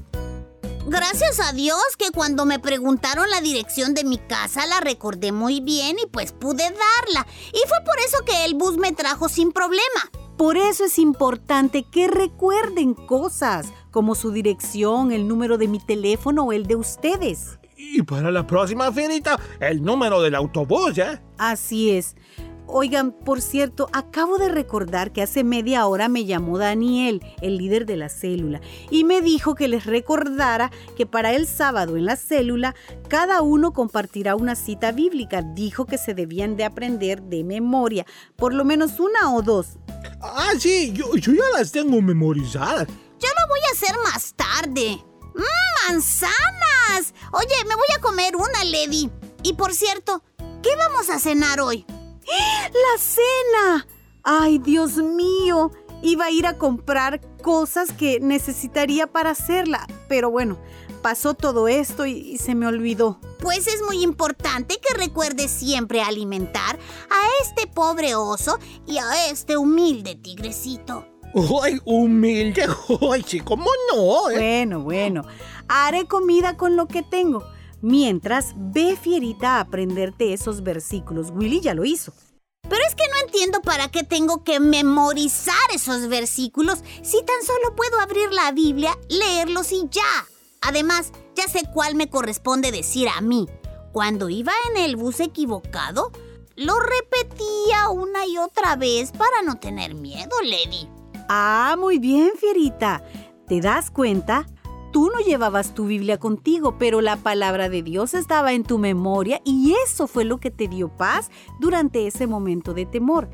Gracias 0.86 1.38
a 1.38 1.52
Dios 1.52 1.96
que 1.98 2.10
cuando 2.12 2.46
me 2.46 2.58
preguntaron 2.58 3.28
la 3.28 3.42
dirección 3.42 3.92
de 3.92 4.04
mi 4.04 4.16
casa 4.16 4.64
la 4.66 4.80
recordé 4.80 5.32
muy 5.32 5.60
bien 5.60 5.98
y 6.02 6.06
pues 6.06 6.32
pude 6.32 6.62
darla. 6.62 7.26
Y 7.52 7.68
fue 7.68 7.78
por 7.84 7.98
eso 8.06 8.24
que 8.24 8.46
el 8.46 8.54
bus 8.54 8.78
me 8.78 8.92
trajo 8.92 9.28
sin 9.28 9.52
problema. 9.52 10.10
Por 10.38 10.56
eso 10.56 10.84
es 10.84 10.98
importante 10.98 11.82
que 11.82 12.08
recuerden 12.08 12.94
cosas 12.94 13.66
como 13.90 14.14
su 14.14 14.30
dirección, 14.30 15.12
el 15.12 15.28
número 15.28 15.58
de 15.58 15.68
mi 15.68 15.78
teléfono 15.78 16.44
o 16.44 16.52
el 16.52 16.66
de 16.66 16.76
ustedes. 16.76 17.58
Y 17.78 18.02
para 18.02 18.32
la 18.32 18.44
próxima 18.44 18.92
finita, 18.92 19.38
el 19.60 19.82
número 19.82 20.20
del 20.20 20.34
autobús, 20.34 20.94
¿ya? 20.94 21.22
Así 21.38 21.90
es. 21.90 22.16
Oigan, 22.66 23.12
por 23.12 23.40
cierto, 23.40 23.88
acabo 23.92 24.36
de 24.36 24.50
recordar 24.50 25.10
que 25.12 25.22
hace 25.22 25.42
media 25.42 25.86
hora 25.86 26.08
me 26.08 26.26
llamó 26.26 26.58
Daniel, 26.58 27.22
el 27.40 27.56
líder 27.56 27.86
de 27.86 27.96
la 27.96 28.10
célula, 28.10 28.60
y 28.90 29.04
me 29.04 29.22
dijo 29.22 29.54
que 29.54 29.68
les 29.68 29.86
recordara 29.86 30.70
que 30.94 31.06
para 31.06 31.32
el 31.32 31.46
sábado 31.46 31.96
en 31.96 32.04
la 32.04 32.16
célula 32.16 32.74
cada 33.08 33.40
uno 33.40 33.72
compartirá 33.72 34.36
una 34.36 34.54
cita 34.54 34.92
bíblica. 34.92 35.40
Dijo 35.40 35.86
que 35.86 35.96
se 35.96 36.12
debían 36.12 36.56
de 36.56 36.64
aprender 36.64 37.22
de 37.22 37.42
memoria, 37.42 38.04
por 38.36 38.52
lo 38.52 38.66
menos 38.66 39.00
una 39.00 39.32
o 39.32 39.40
dos. 39.40 39.78
Ah, 40.20 40.52
sí, 40.58 40.92
yo, 40.92 41.14
yo 41.14 41.32
ya 41.32 41.44
las 41.56 41.72
tengo 41.72 42.02
memorizadas. 42.02 42.86
Yo 42.86 43.28
lo 43.28 43.48
voy 43.48 43.60
a 43.66 43.72
hacer 43.72 43.96
más 44.04 44.34
tarde. 44.34 44.98
¡Mmm, 45.34 46.00
Oye, 47.32 47.64
me 47.66 47.74
voy 47.74 47.86
a 47.96 48.00
comer 48.00 48.36
una, 48.36 48.64
Lady. 48.64 49.10
Y 49.42 49.52
por 49.54 49.74
cierto, 49.74 50.22
¿qué 50.62 50.70
vamos 50.76 51.10
a 51.10 51.18
cenar 51.18 51.60
hoy? 51.60 51.84
¡La 52.26 52.98
cena! 52.98 53.86
¡Ay, 54.24 54.58
Dios 54.58 54.96
mío! 54.96 55.70
Iba 56.02 56.26
a 56.26 56.30
ir 56.30 56.46
a 56.46 56.58
comprar 56.58 57.20
cosas 57.42 57.92
que 57.92 58.20
necesitaría 58.20 59.06
para 59.06 59.30
hacerla, 59.30 59.86
pero 60.08 60.30
bueno, 60.30 60.58
pasó 61.02 61.34
todo 61.34 61.66
esto 61.66 62.06
y, 62.06 62.12
y, 62.12 62.38
se 62.38 62.54
me 62.54 62.66
olvidó. 62.66 63.18
Pues 63.40 63.66
es 63.66 63.82
muy 63.82 64.02
importante 64.02 64.78
que 64.80 64.94
recuerdes 64.94 65.50
siempre 65.50 66.00
alimentar 66.00 66.78
a 67.10 67.20
este 67.42 67.66
pobre 67.66 68.14
oso 68.14 68.58
y 68.86 68.98
a 68.98 69.28
este 69.28 69.56
humilde 69.56 70.14
tigrecito. 70.14 71.04
¡Ay, 71.62 71.80
humilde! 71.84 72.66
¡Ay, 73.12 73.24
sí, 73.26 73.40
cómo 73.40 73.70
no! 73.92 74.30
¿eh? 74.30 74.36
Bueno, 74.36 74.80
bueno, 74.80 75.24
haré 75.68 76.06
comida 76.06 76.56
con 76.56 76.76
lo 76.76 76.88
que 76.88 77.02
tengo. 77.02 77.44
Mientras, 77.80 78.54
ve 78.56 78.96
Fierita 79.00 79.56
a 79.56 79.60
aprenderte 79.60 80.32
esos 80.32 80.62
versículos. 80.62 81.30
Willy 81.30 81.60
ya 81.60 81.74
lo 81.74 81.84
hizo. 81.84 82.12
Pero 82.62 82.82
es 82.86 82.94
que 82.94 83.08
no 83.08 83.26
entiendo 83.26 83.62
para 83.62 83.88
qué 83.88 84.02
tengo 84.02 84.44
que 84.44 84.60
memorizar 84.60 85.54
esos 85.72 86.08
versículos 86.08 86.82
si 87.02 87.24
tan 87.24 87.42
solo 87.44 87.74
puedo 87.76 88.00
abrir 88.00 88.32
la 88.32 88.52
Biblia, 88.52 88.98
leerlos 89.08 89.72
y 89.72 89.88
ya. 89.90 90.26
Además, 90.60 91.12
ya 91.36 91.48
sé 91.48 91.62
cuál 91.72 91.94
me 91.94 92.10
corresponde 92.10 92.72
decir 92.72 93.08
a 93.08 93.20
mí. 93.20 93.46
Cuando 93.92 94.28
iba 94.28 94.52
en 94.70 94.82
el 94.82 94.96
bus 94.96 95.20
equivocado, 95.20 96.10
lo 96.56 96.74
repetía 96.78 97.88
una 97.90 98.26
y 98.26 98.36
otra 98.38 98.76
vez 98.76 99.12
para 99.12 99.42
no 99.42 99.58
tener 99.58 99.94
miedo, 99.94 100.36
Lady. 100.42 100.88
Ah, 101.28 101.76
muy 101.78 101.98
bien, 101.98 102.32
Fierita. 102.38 103.02
¿Te 103.46 103.60
das 103.60 103.90
cuenta? 103.90 104.46
Tú 104.98 105.12
no 105.14 105.20
llevabas 105.20 105.76
tu 105.76 105.86
Biblia 105.86 106.18
contigo, 106.18 106.76
pero 106.76 107.00
la 107.00 107.16
palabra 107.16 107.68
de 107.68 107.84
Dios 107.84 108.14
estaba 108.14 108.52
en 108.52 108.64
tu 108.64 108.78
memoria 108.78 109.40
y 109.44 109.72
eso 109.86 110.08
fue 110.08 110.24
lo 110.24 110.38
que 110.38 110.50
te 110.50 110.66
dio 110.66 110.88
paz 110.88 111.30
durante 111.60 112.08
ese 112.08 112.26
momento 112.26 112.74
de 112.74 112.84
temor. 112.84 113.30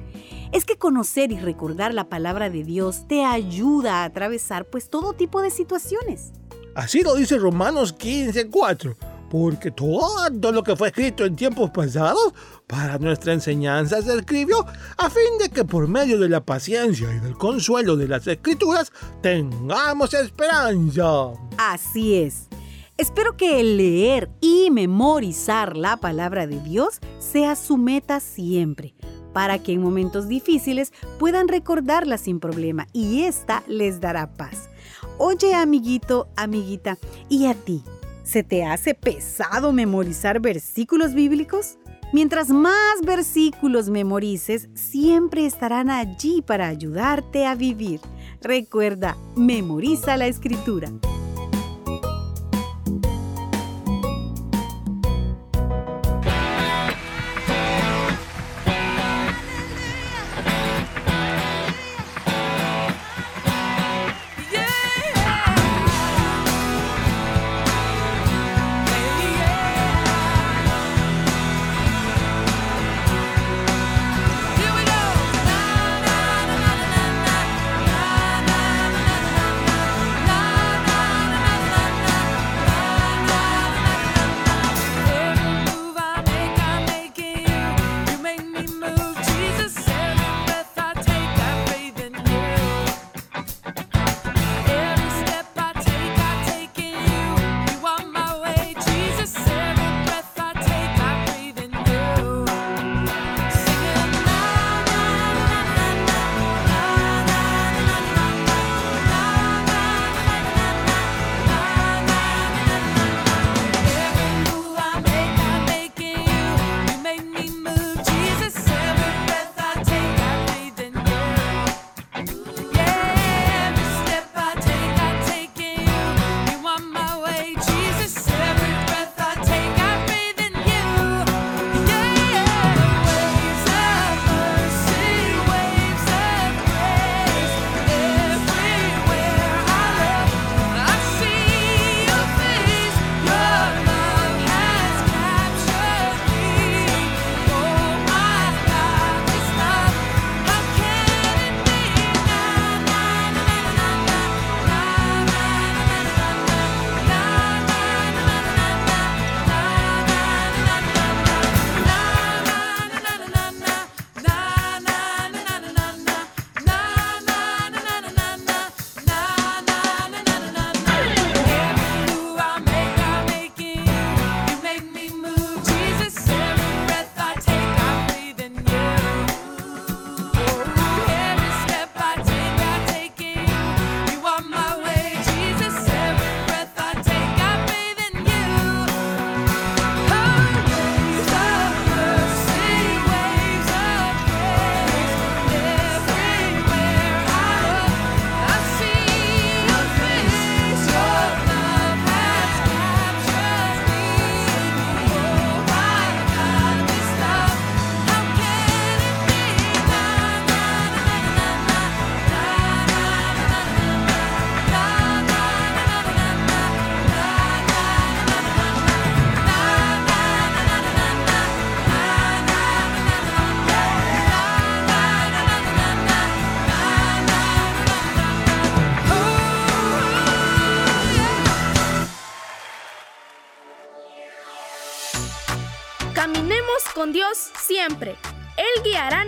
Es 0.52 0.66
que 0.66 0.76
conocer 0.76 1.32
y 1.32 1.38
recordar 1.38 1.94
la 1.94 2.10
palabra 2.10 2.50
de 2.50 2.64
Dios 2.64 3.08
te 3.08 3.24
ayuda 3.24 4.02
a 4.02 4.04
atravesar 4.04 4.66
pues 4.66 4.90
todo 4.90 5.14
tipo 5.14 5.40
de 5.40 5.48
situaciones. 5.48 6.34
Así 6.74 7.00
lo 7.00 7.14
dice 7.14 7.38
Romanos 7.38 7.94
15, 7.94 8.50
4 8.50 9.13
porque 9.30 9.70
todo 9.70 10.52
lo 10.52 10.62
que 10.62 10.76
fue 10.76 10.88
escrito 10.88 11.24
en 11.24 11.36
tiempos 11.36 11.70
pasados 11.70 12.34
para 12.66 12.98
nuestra 12.98 13.32
enseñanza 13.32 14.00
se 14.02 14.16
escribió 14.16 14.64
a 14.96 15.10
fin 15.10 15.38
de 15.38 15.48
que 15.48 15.64
por 15.64 15.88
medio 15.88 16.18
de 16.18 16.28
la 16.28 16.44
paciencia 16.44 17.12
y 17.12 17.20
del 17.20 17.36
consuelo 17.36 17.96
de 17.96 18.08
las 18.08 18.26
escrituras 18.26 18.92
tengamos 19.20 20.14
esperanza. 20.14 21.32
Así 21.58 22.14
es. 22.14 22.48
Espero 22.96 23.36
que 23.36 23.58
el 23.58 23.76
leer 23.76 24.30
y 24.40 24.70
memorizar 24.70 25.76
la 25.76 25.96
palabra 25.96 26.46
de 26.46 26.60
Dios 26.60 27.00
sea 27.18 27.56
su 27.56 27.76
meta 27.76 28.20
siempre, 28.20 28.94
para 29.32 29.60
que 29.60 29.72
en 29.72 29.82
momentos 29.82 30.28
difíciles 30.28 30.92
puedan 31.18 31.48
recordarla 31.48 32.18
sin 32.18 32.38
problema 32.38 32.86
y 32.92 33.22
esta 33.22 33.64
les 33.66 34.00
dará 34.00 34.32
paz. 34.34 34.70
Oye, 35.18 35.54
amiguito, 35.54 36.28
amiguita, 36.36 36.98
¿y 37.28 37.46
a 37.46 37.54
ti? 37.54 37.82
¿Se 38.24 38.42
te 38.42 38.64
hace 38.64 38.94
pesado 38.94 39.72
memorizar 39.74 40.40
versículos 40.40 41.12
bíblicos? 41.12 41.78
Mientras 42.14 42.48
más 42.48 43.02
versículos 43.04 43.90
memorices, 43.90 44.70
siempre 44.72 45.44
estarán 45.44 45.90
allí 45.90 46.40
para 46.40 46.68
ayudarte 46.68 47.44
a 47.44 47.54
vivir. 47.54 48.00
Recuerda, 48.40 49.16
memoriza 49.36 50.16
la 50.16 50.26
escritura. 50.26 50.90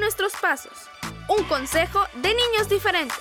Nuestros 0.06 0.34
pasos. 0.40 0.88
Un 1.28 1.42
consejo 1.48 1.98
de 2.22 2.28
niños 2.28 2.68
diferentes. 2.68 3.18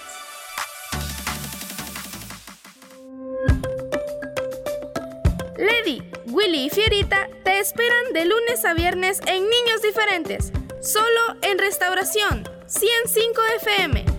Lady, 5.58 6.04
Willy 6.28 6.66
y 6.66 6.70
Fierita 6.70 7.28
te 7.44 7.58
esperan 7.58 8.14
de 8.14 8.26
lunes 8.26 8.64
a 8.66 8.76
viernes 8.76 9.20
en 9.26 9.50
Niños 9.50 9.82
Diferentes, 9.82 10.52
solo 10.80 11.40
en 11.42 11.58
Restauración 11.58 12.48
105 12.68 13.42
FM. 13.62 14.15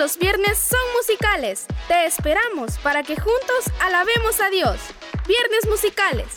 Los 0.00 0.18
viernes 0.18 0.56
son 0.56 0.80
musicales. 0.96 1.66
Te 1.86 2.06
esperamos 2.06 2.78
para 2.78 3.02
que 3.02 3.16
juntos 3.16 3.70
alabemos 3.82 4.40
a 4.40 4.48
Dios. 4.48 4.78
Viernes 5.28 5.68
musicales. 5.68 6.28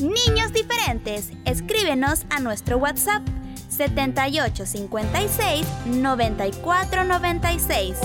Niños 0.00 0.52
diferentes, 0.52 1.30
escríbenos 1.46 2.26
a 2.28 2.40
nuestro 2.40 2.76
WhatsApp 2.76 3.22
7856 3.70 5.66
9496. 5.86 7.96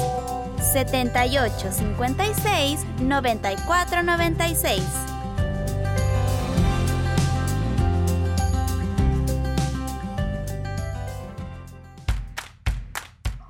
7856 0.62 2.86
9496. 3.02 5.16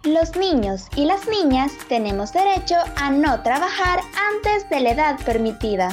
Los 0.07 0.37
niños 0.37 0.85
y 0.95 1.03
las 1.03 1.27
niñas 1.27 1.73
tenemos 1.89 2.31
derecho 2.31 2.75
a 2.95 3.11
no 3.11 3.43
trabajar 3.43 3.99
antes 4.31 4.69
de 4.69 4.79
la 4.79 4.91
edad 4.91 5.19
permitida. 5.25 5.89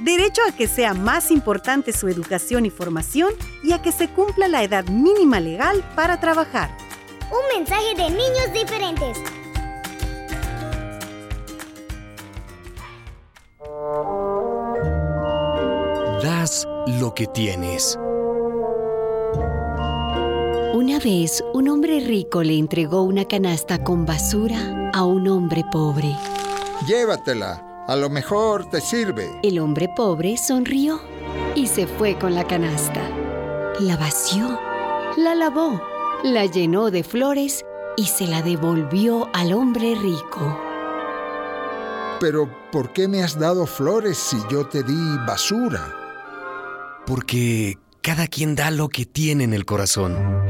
derecho 0.00 0.42
a 0.46 0.52
que 0.52 0.68
sea 0.68 0.92
más 0.92 1.30
importante 1.30 1.94
su 1.94 2.08
educación 2.08 2.66
y 2.66 2.70
formación 2.70 3.32
y 3.64 3.72
a 3.72 3.80
que 3.80 3.90
se 3.90 4.08
cumpla 4.10 4.48
la 4.48 4.62
edad 4.62 4.84
mínima 4.88 5.40
legal 5.40 5.82
para 5.96 6.20
trabajar. 6.20 6.68
Un 7.30 7.56
mensaje 7.58 7.94
de 7.96 8.10
niños 8.10 8.52
diferentes. 8.52 9.16
Das 16.22 16.68
lo 17.00 17.14
que 17.14 17.26
tienes. 17.28 17.98
Una 20.78 21.00
vez, 21.00 21.42
un 21.54 21.68
hombre 21.68 21.98
rico 21.98 22.44
le 22.44 22.56
entregó 22.56 23.02
una 23.02 23.24
canasta 23.24 23.82
con 23.82 24.06
basura 24.06 24.92
a 24.94 25.02
un 25.02 25.26
hombre 25.26 25.64
pobre. 25.72 26.16
Llévatela, 26.86 27.84
a 27.88 27.96
lo 27.96 28.08
mejor 28.08 28.70
te 28.70 28.80
sirve. 28.80 29.28
El 29.42 29.58
hombre 29.58 29.88
pobre 29.96 30.36
sonrió 30.36 31.00
y 31.56 31.66
se 31.66 31.88
fue 31.88 32.16
con 32.16 32.36
la 32.36 32.46
canasta. 32.46 33.02
La 33.80 33.96
vació, 33.96 34.56
la 35.16 35.34
lavó, 35.34 35.82
la 36.22 36.46
llenó 36.46 36.92
de 36.92 37.02
flores 37.02 37.64
y 37.96 38.04
se 38.04 38.28
la 38.28 38.40
devolvió 38.42 39.28
al 39.34 39.54
hombre 39.54 39.96
rico. 39.96 40.60
Pero, 42.20 42.48
¿por 42.70 42.92
qué 42.92 43.08
me 43.08 43.24
has 43.24 43.36
dado 43.36 43.66
flores 43.66 44.16
si 44.16 44.36
yo 44.48 44.68
te 44.68 44.84
di 44.84 45.16
basura? 45.26 45.92
Porque 47.04 47.76
cada 48.00 48.28
quien 48.28 48.54
da 48.54 48.70
lo 48.70 48.88
que 48.88 49.06
tiene 49.06 49.42
en 49.42 49.52
el 49.52 49.64
corazón. 49.64 50.48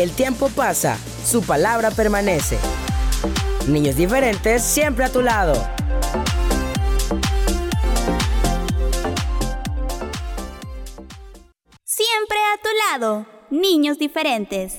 El 0.00 0.12
tiempo 0.12 0.48
pasa, 0.48 0.96
su 1.26 1.42
palabra 1.42 1.90
permanece. 1.90 2.58
Niños 3.68 3.96
diferentes 3.96 4.62
siempre 4.62 5.04
a 5.04 5.12
tu 5.12 5.20
lado. 5.20 5.52
Siempre 11.84 12.38
a 12.38 12.62
tu 12.62 12.68
lado, 12.88 13.26
niños 13.50 13.98
diferentes. 13.98 14.78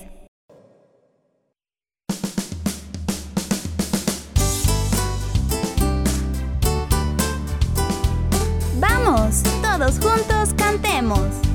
Vamos, 8.80 9.44
todos 9.62 10.00
juntos 10.00 10.52
cantemos. 10.56 11.51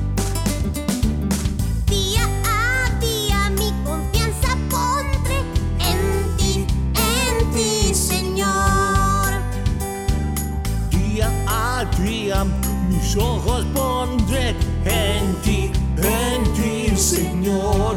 Mis 12.88 13.16
ojos 13.16 13.64
pondré 13.74 14.54
en 14.84 15.34
ti, 15.42 15.72
en 15.96 16.44
ti, 16.52 16.94
Señor. 16.94 17.96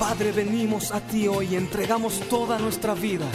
Padre, 0.00 0.32
venimos 0.32 0.92
a 0.92 1.00
ti 1.00 1.28
hoy, 1.28 1.54
entregamos 1.54 2.20
toda 2.30 2.58
nuestra 2.58 2.94
vida 2.94 3.26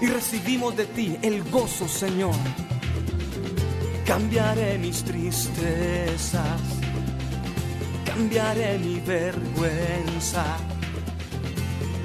y 0.00 0.06
recibimos 0.06 0.74
de 0.74 0.86
ti 0.86 1.18
el 1.20 1.44
gozo, 1.50 1.86
Señor. 1.86 2.34
Cambiaré 4.06 4.78
mis 4.78 5.04
tristezas, 5.04 6.60
cambiaré 8.06 8.78
mi 8.78 9.00
vergüenza, 9.00 10.56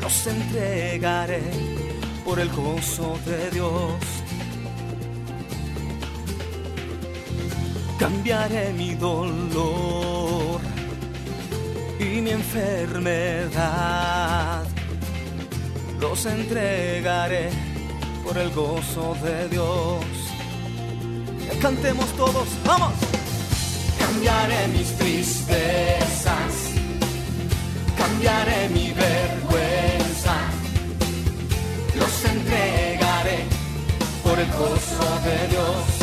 los 0.02 0.28
entregaré 0.28 1.42
por 2.26 2.42
el 2.42 2.50
gozo 2.50 3.18
de 3.26 3.52
Dios. 3.52 3.94
Cambiaré 7.98 8.74
mi 8.74 8.96
dolor 8.96 10.49
y 12.12 12.22
mi 12.22 12.32
enfermedad. 12.32 13.60
Los 15.99 16.26
entregaré 16.26 17.49
por 18.24 18.38
el 18.38 18.49
gozo 18.51 19.16
de 19.24 19.49
Dios. 19.49 20.03
Cantemos 21.62 22.07
todos, 22.14 22.47
vamos. 22.66 22.93
Cambiaré 23.99 24.68
mis 24.70 24.97
tristezas, 24.97 26.53
cambiaré 27.97 28.70
mi 28.70 28.91
vergüenza. 28.91 30.36
Los 31.95 32.26
entregaré 32.26 33.45
por 34.24 34.39
el 34.39 34.47
gozo 34.51 35.20
de 35.26 35.47
Dios. 35.49 35.99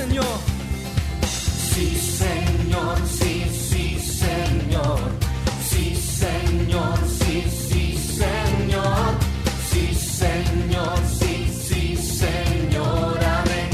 Señor. 0.00 0.38
Sí, 1.26 1.94
Señor, 1.96 2.96
sí, 3.06 3.44
sí, 3.68 4.00
Señor. 4.00 5.00
Sí, 5.68 5.94
Señor, 5.94 6.98
sí, 7.18 7.44
sí, 7.68 7.98
Señor. 8.20 9.12
Sí, 9.70 9.94
Señor, 9.94 10.98
sí, 11.18 11.52
sí, 11.66 11.96
Señor. 11.96 13.18
Amén. 13.40 13.70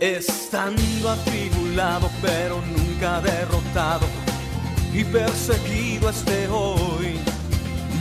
Estando 0.00 1.10
atribulado, 1.10 2.10
pero 2.20 2.60
nunca 2.60 3.20
derrotado 3.20 4.06
y 4.92 5.04
perseguido 5.04 6.10
esté 6.10 6.48
hoy. 6.48 6.85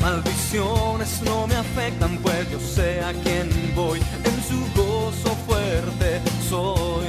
Maldiciones 0.06 1.20
no 1.24 1.47
me 1.47 1.56
afectan, 1.56 2.16
pues 2.22 2.47
yo 2.51 2.60
sé 2.60 3.01
a 3.01 3.12
quién 3.24 3.49
voy. 3.76 3.99
En 4.24 4.38
su 4.47 4.60
gozo 4.80 5.36
fuerte 5.47 6.22
soy. 6.47 7.08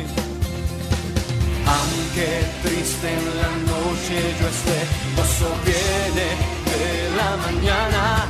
Aunque 1.77 2.29
triste 2.63 3.09
en 3.13 3.25
la 3.43 3.53
noche 3.71 4.17
yo 4.41 4.47
esté, 4.49 4.79
gozo 5.15 5.51
viene 5.67 6.29
de 6.73 7.17
la 7.19 7.31
mañana. 7.45 8.25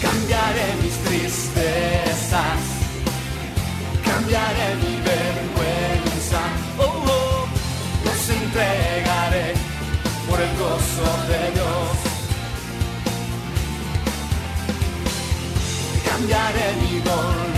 Cambiaré 0.00 0.66
mis 0.80 0.96
tristezas, 1.06 2.60
cambiaré 4.04 4.68
mi 4.82 4.94
vergüenza. 5.10 6.40
Oh, 6.78 7.02
oh, 7.18 7.46
los 8.04 8.30
entregaré 8.30 9.54
por 10.30 10.40
el 10.40 10.52
gozo 10.56 11.08
de 11.26 11.50
Dios. 11.50 11.85
Cambiaré 16.16 16.72
mi 16.80 17.02
dolor 17.02 17.55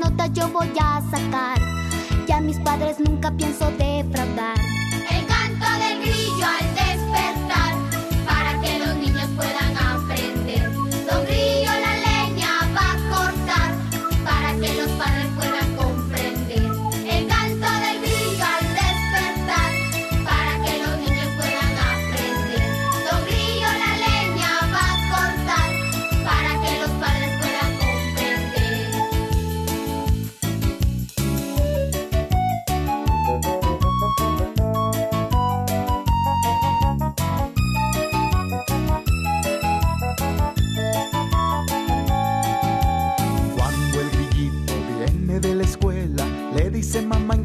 Notas 0.00 0.32
yo 0.32 0.48
voy 0.48 0.70
a 0.80 1.02
sacar. 1.10 1.58
Ya 2.26 2.40
mis 2.40 2.58
padres 2.60 2.98
nunca 2.98 3.30
pienso 3.32 3.70
defraudar. 3.72 4.56
El 5.10 5.26
canto 5.26 5.66
del 5.78 6.00
grillo 6.00 6.46
al 6.46 6.74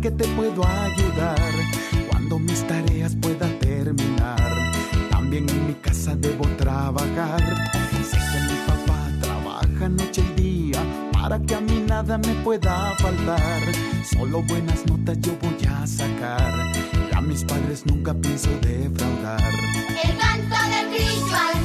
que 0.06 0.12
te 0.12 0.28
puedo 0.36 0.64
ayudar. 0.64 1.52
Cuando 2.12 2.38
mis 2.38 2.64
tareas 2.68 3.16
pueda 3.20 3.48
terminar, 3.58 4.72
también 5.10 5.50
en 5.50 5.66
mi 5.66 5.74
casa 5.74 6.16
debo 6.16 6.46
trabajar. 6.58 7.42
Sé 8.12 8.18
que 8.18 8.40
mi 8.50 8.58
papá 8.68 9.00
trabaja 9.20 9.90
noche 9.90 10.22
y 10.38 10.42
día 10.42 10.80
para 11.12 11.40
que 11.40 11.56
a 11.56 11.62
mí 11.62 11.84
nada 11.88 12.20
me 12.20 12.36
pueda 12.44 12.94
faltar. 13.00 13.62
Solo 14.04 14.44
buenas 14.44 14.86
notas 14.86 15.18
yo 15.22 15.32
voy 15.42 15.58
a 15.68 15.88
sacar. 15.88 16.54
Ya 17.12 17.20
mis 17.22 17.44
padres 17.44 17.84
nunca 17.88 18.14
pienso 18.14 18.52
defraudar. 18.62 19.54
El 20.04 20.18
canto 20.20 20.58
del 20.70 20.88
grillo 20.94 21.65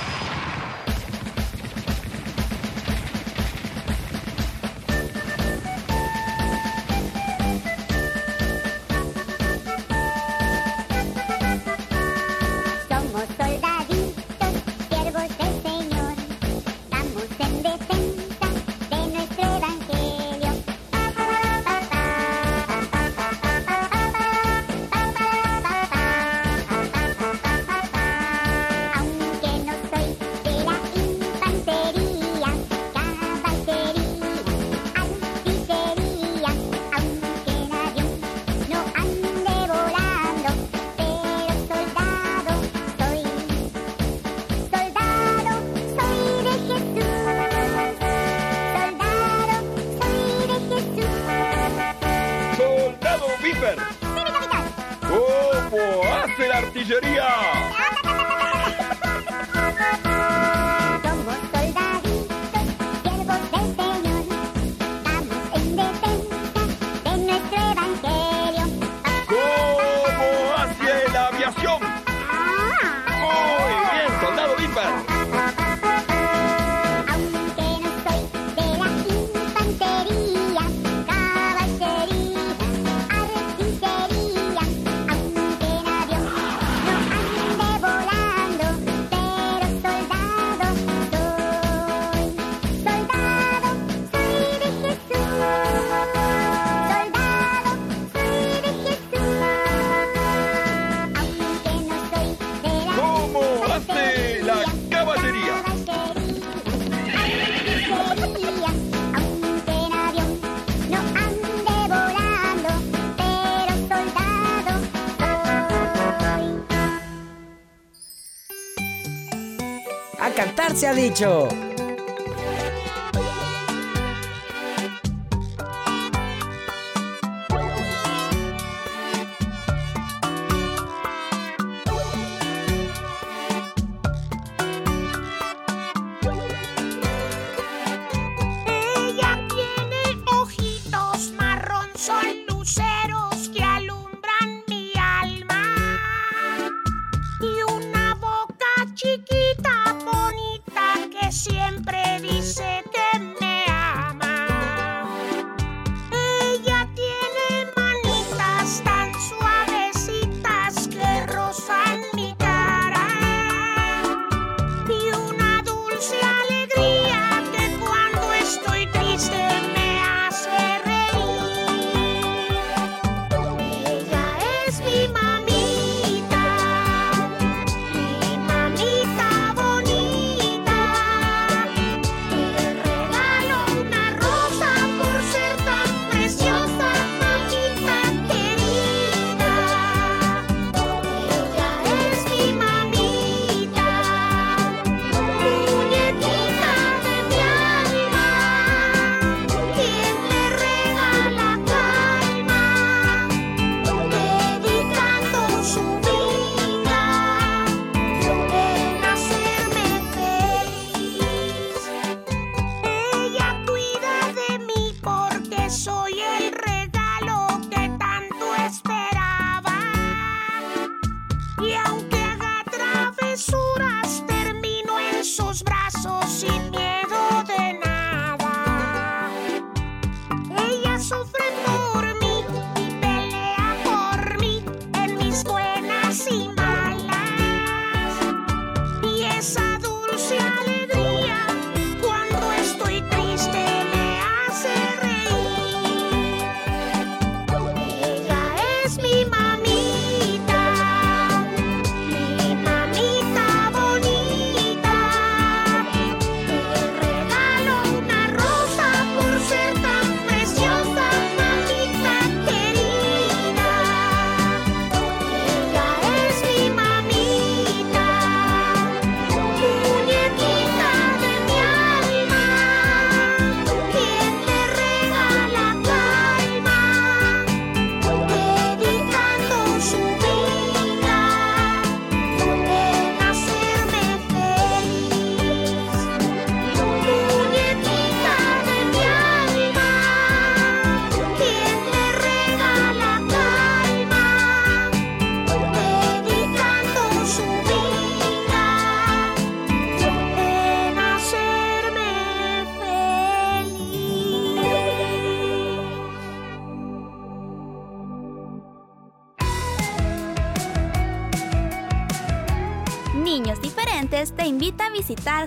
dicho. 120.93 121.70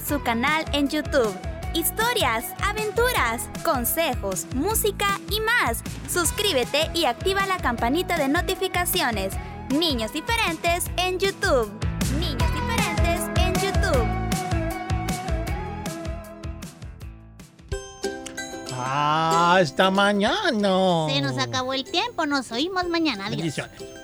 Su 0.07 0.23
canal 0.23 0.65
en 0.73 0.89
YouTube. 0.89 1.35
Historias, 1.73 2.45
aventuras, 2.63 3.49
consejos, 3.65 4.47
música 4.55 5.19
y 5.31 5.41
más. 5.41 5.83
Suscríbete 6.13 6.91
y 6.95 7.07
activa 7.07 7.47
la 7.47 7.57
campanita 7.57 8.17
de 8.17 8.29
notificaciones. 8.29 9.35
Niños 9.71 10.13
Diferentes 10.13 10.85
en 10.97 11.19
YouTube. 11.19 11.73
Niños 12.21 12.53
Diferentes 12.53 13.21
en 13.37 13.55
YouTube. 13.55 14.07
Hasta 18.77 19.91
mañana. 19.91 21.09
Se 21.09 21.21
nos 21.23 21.39
acabó 21.39 21.73
el 21.73 21.85
tiempo, 21.85 22.27
nos 22.27 22.53
oímos 22.53 22.87
mañana. 22.89 23.27
Adiós. 23.27 23.39
Bendiciones. 23.39 24.04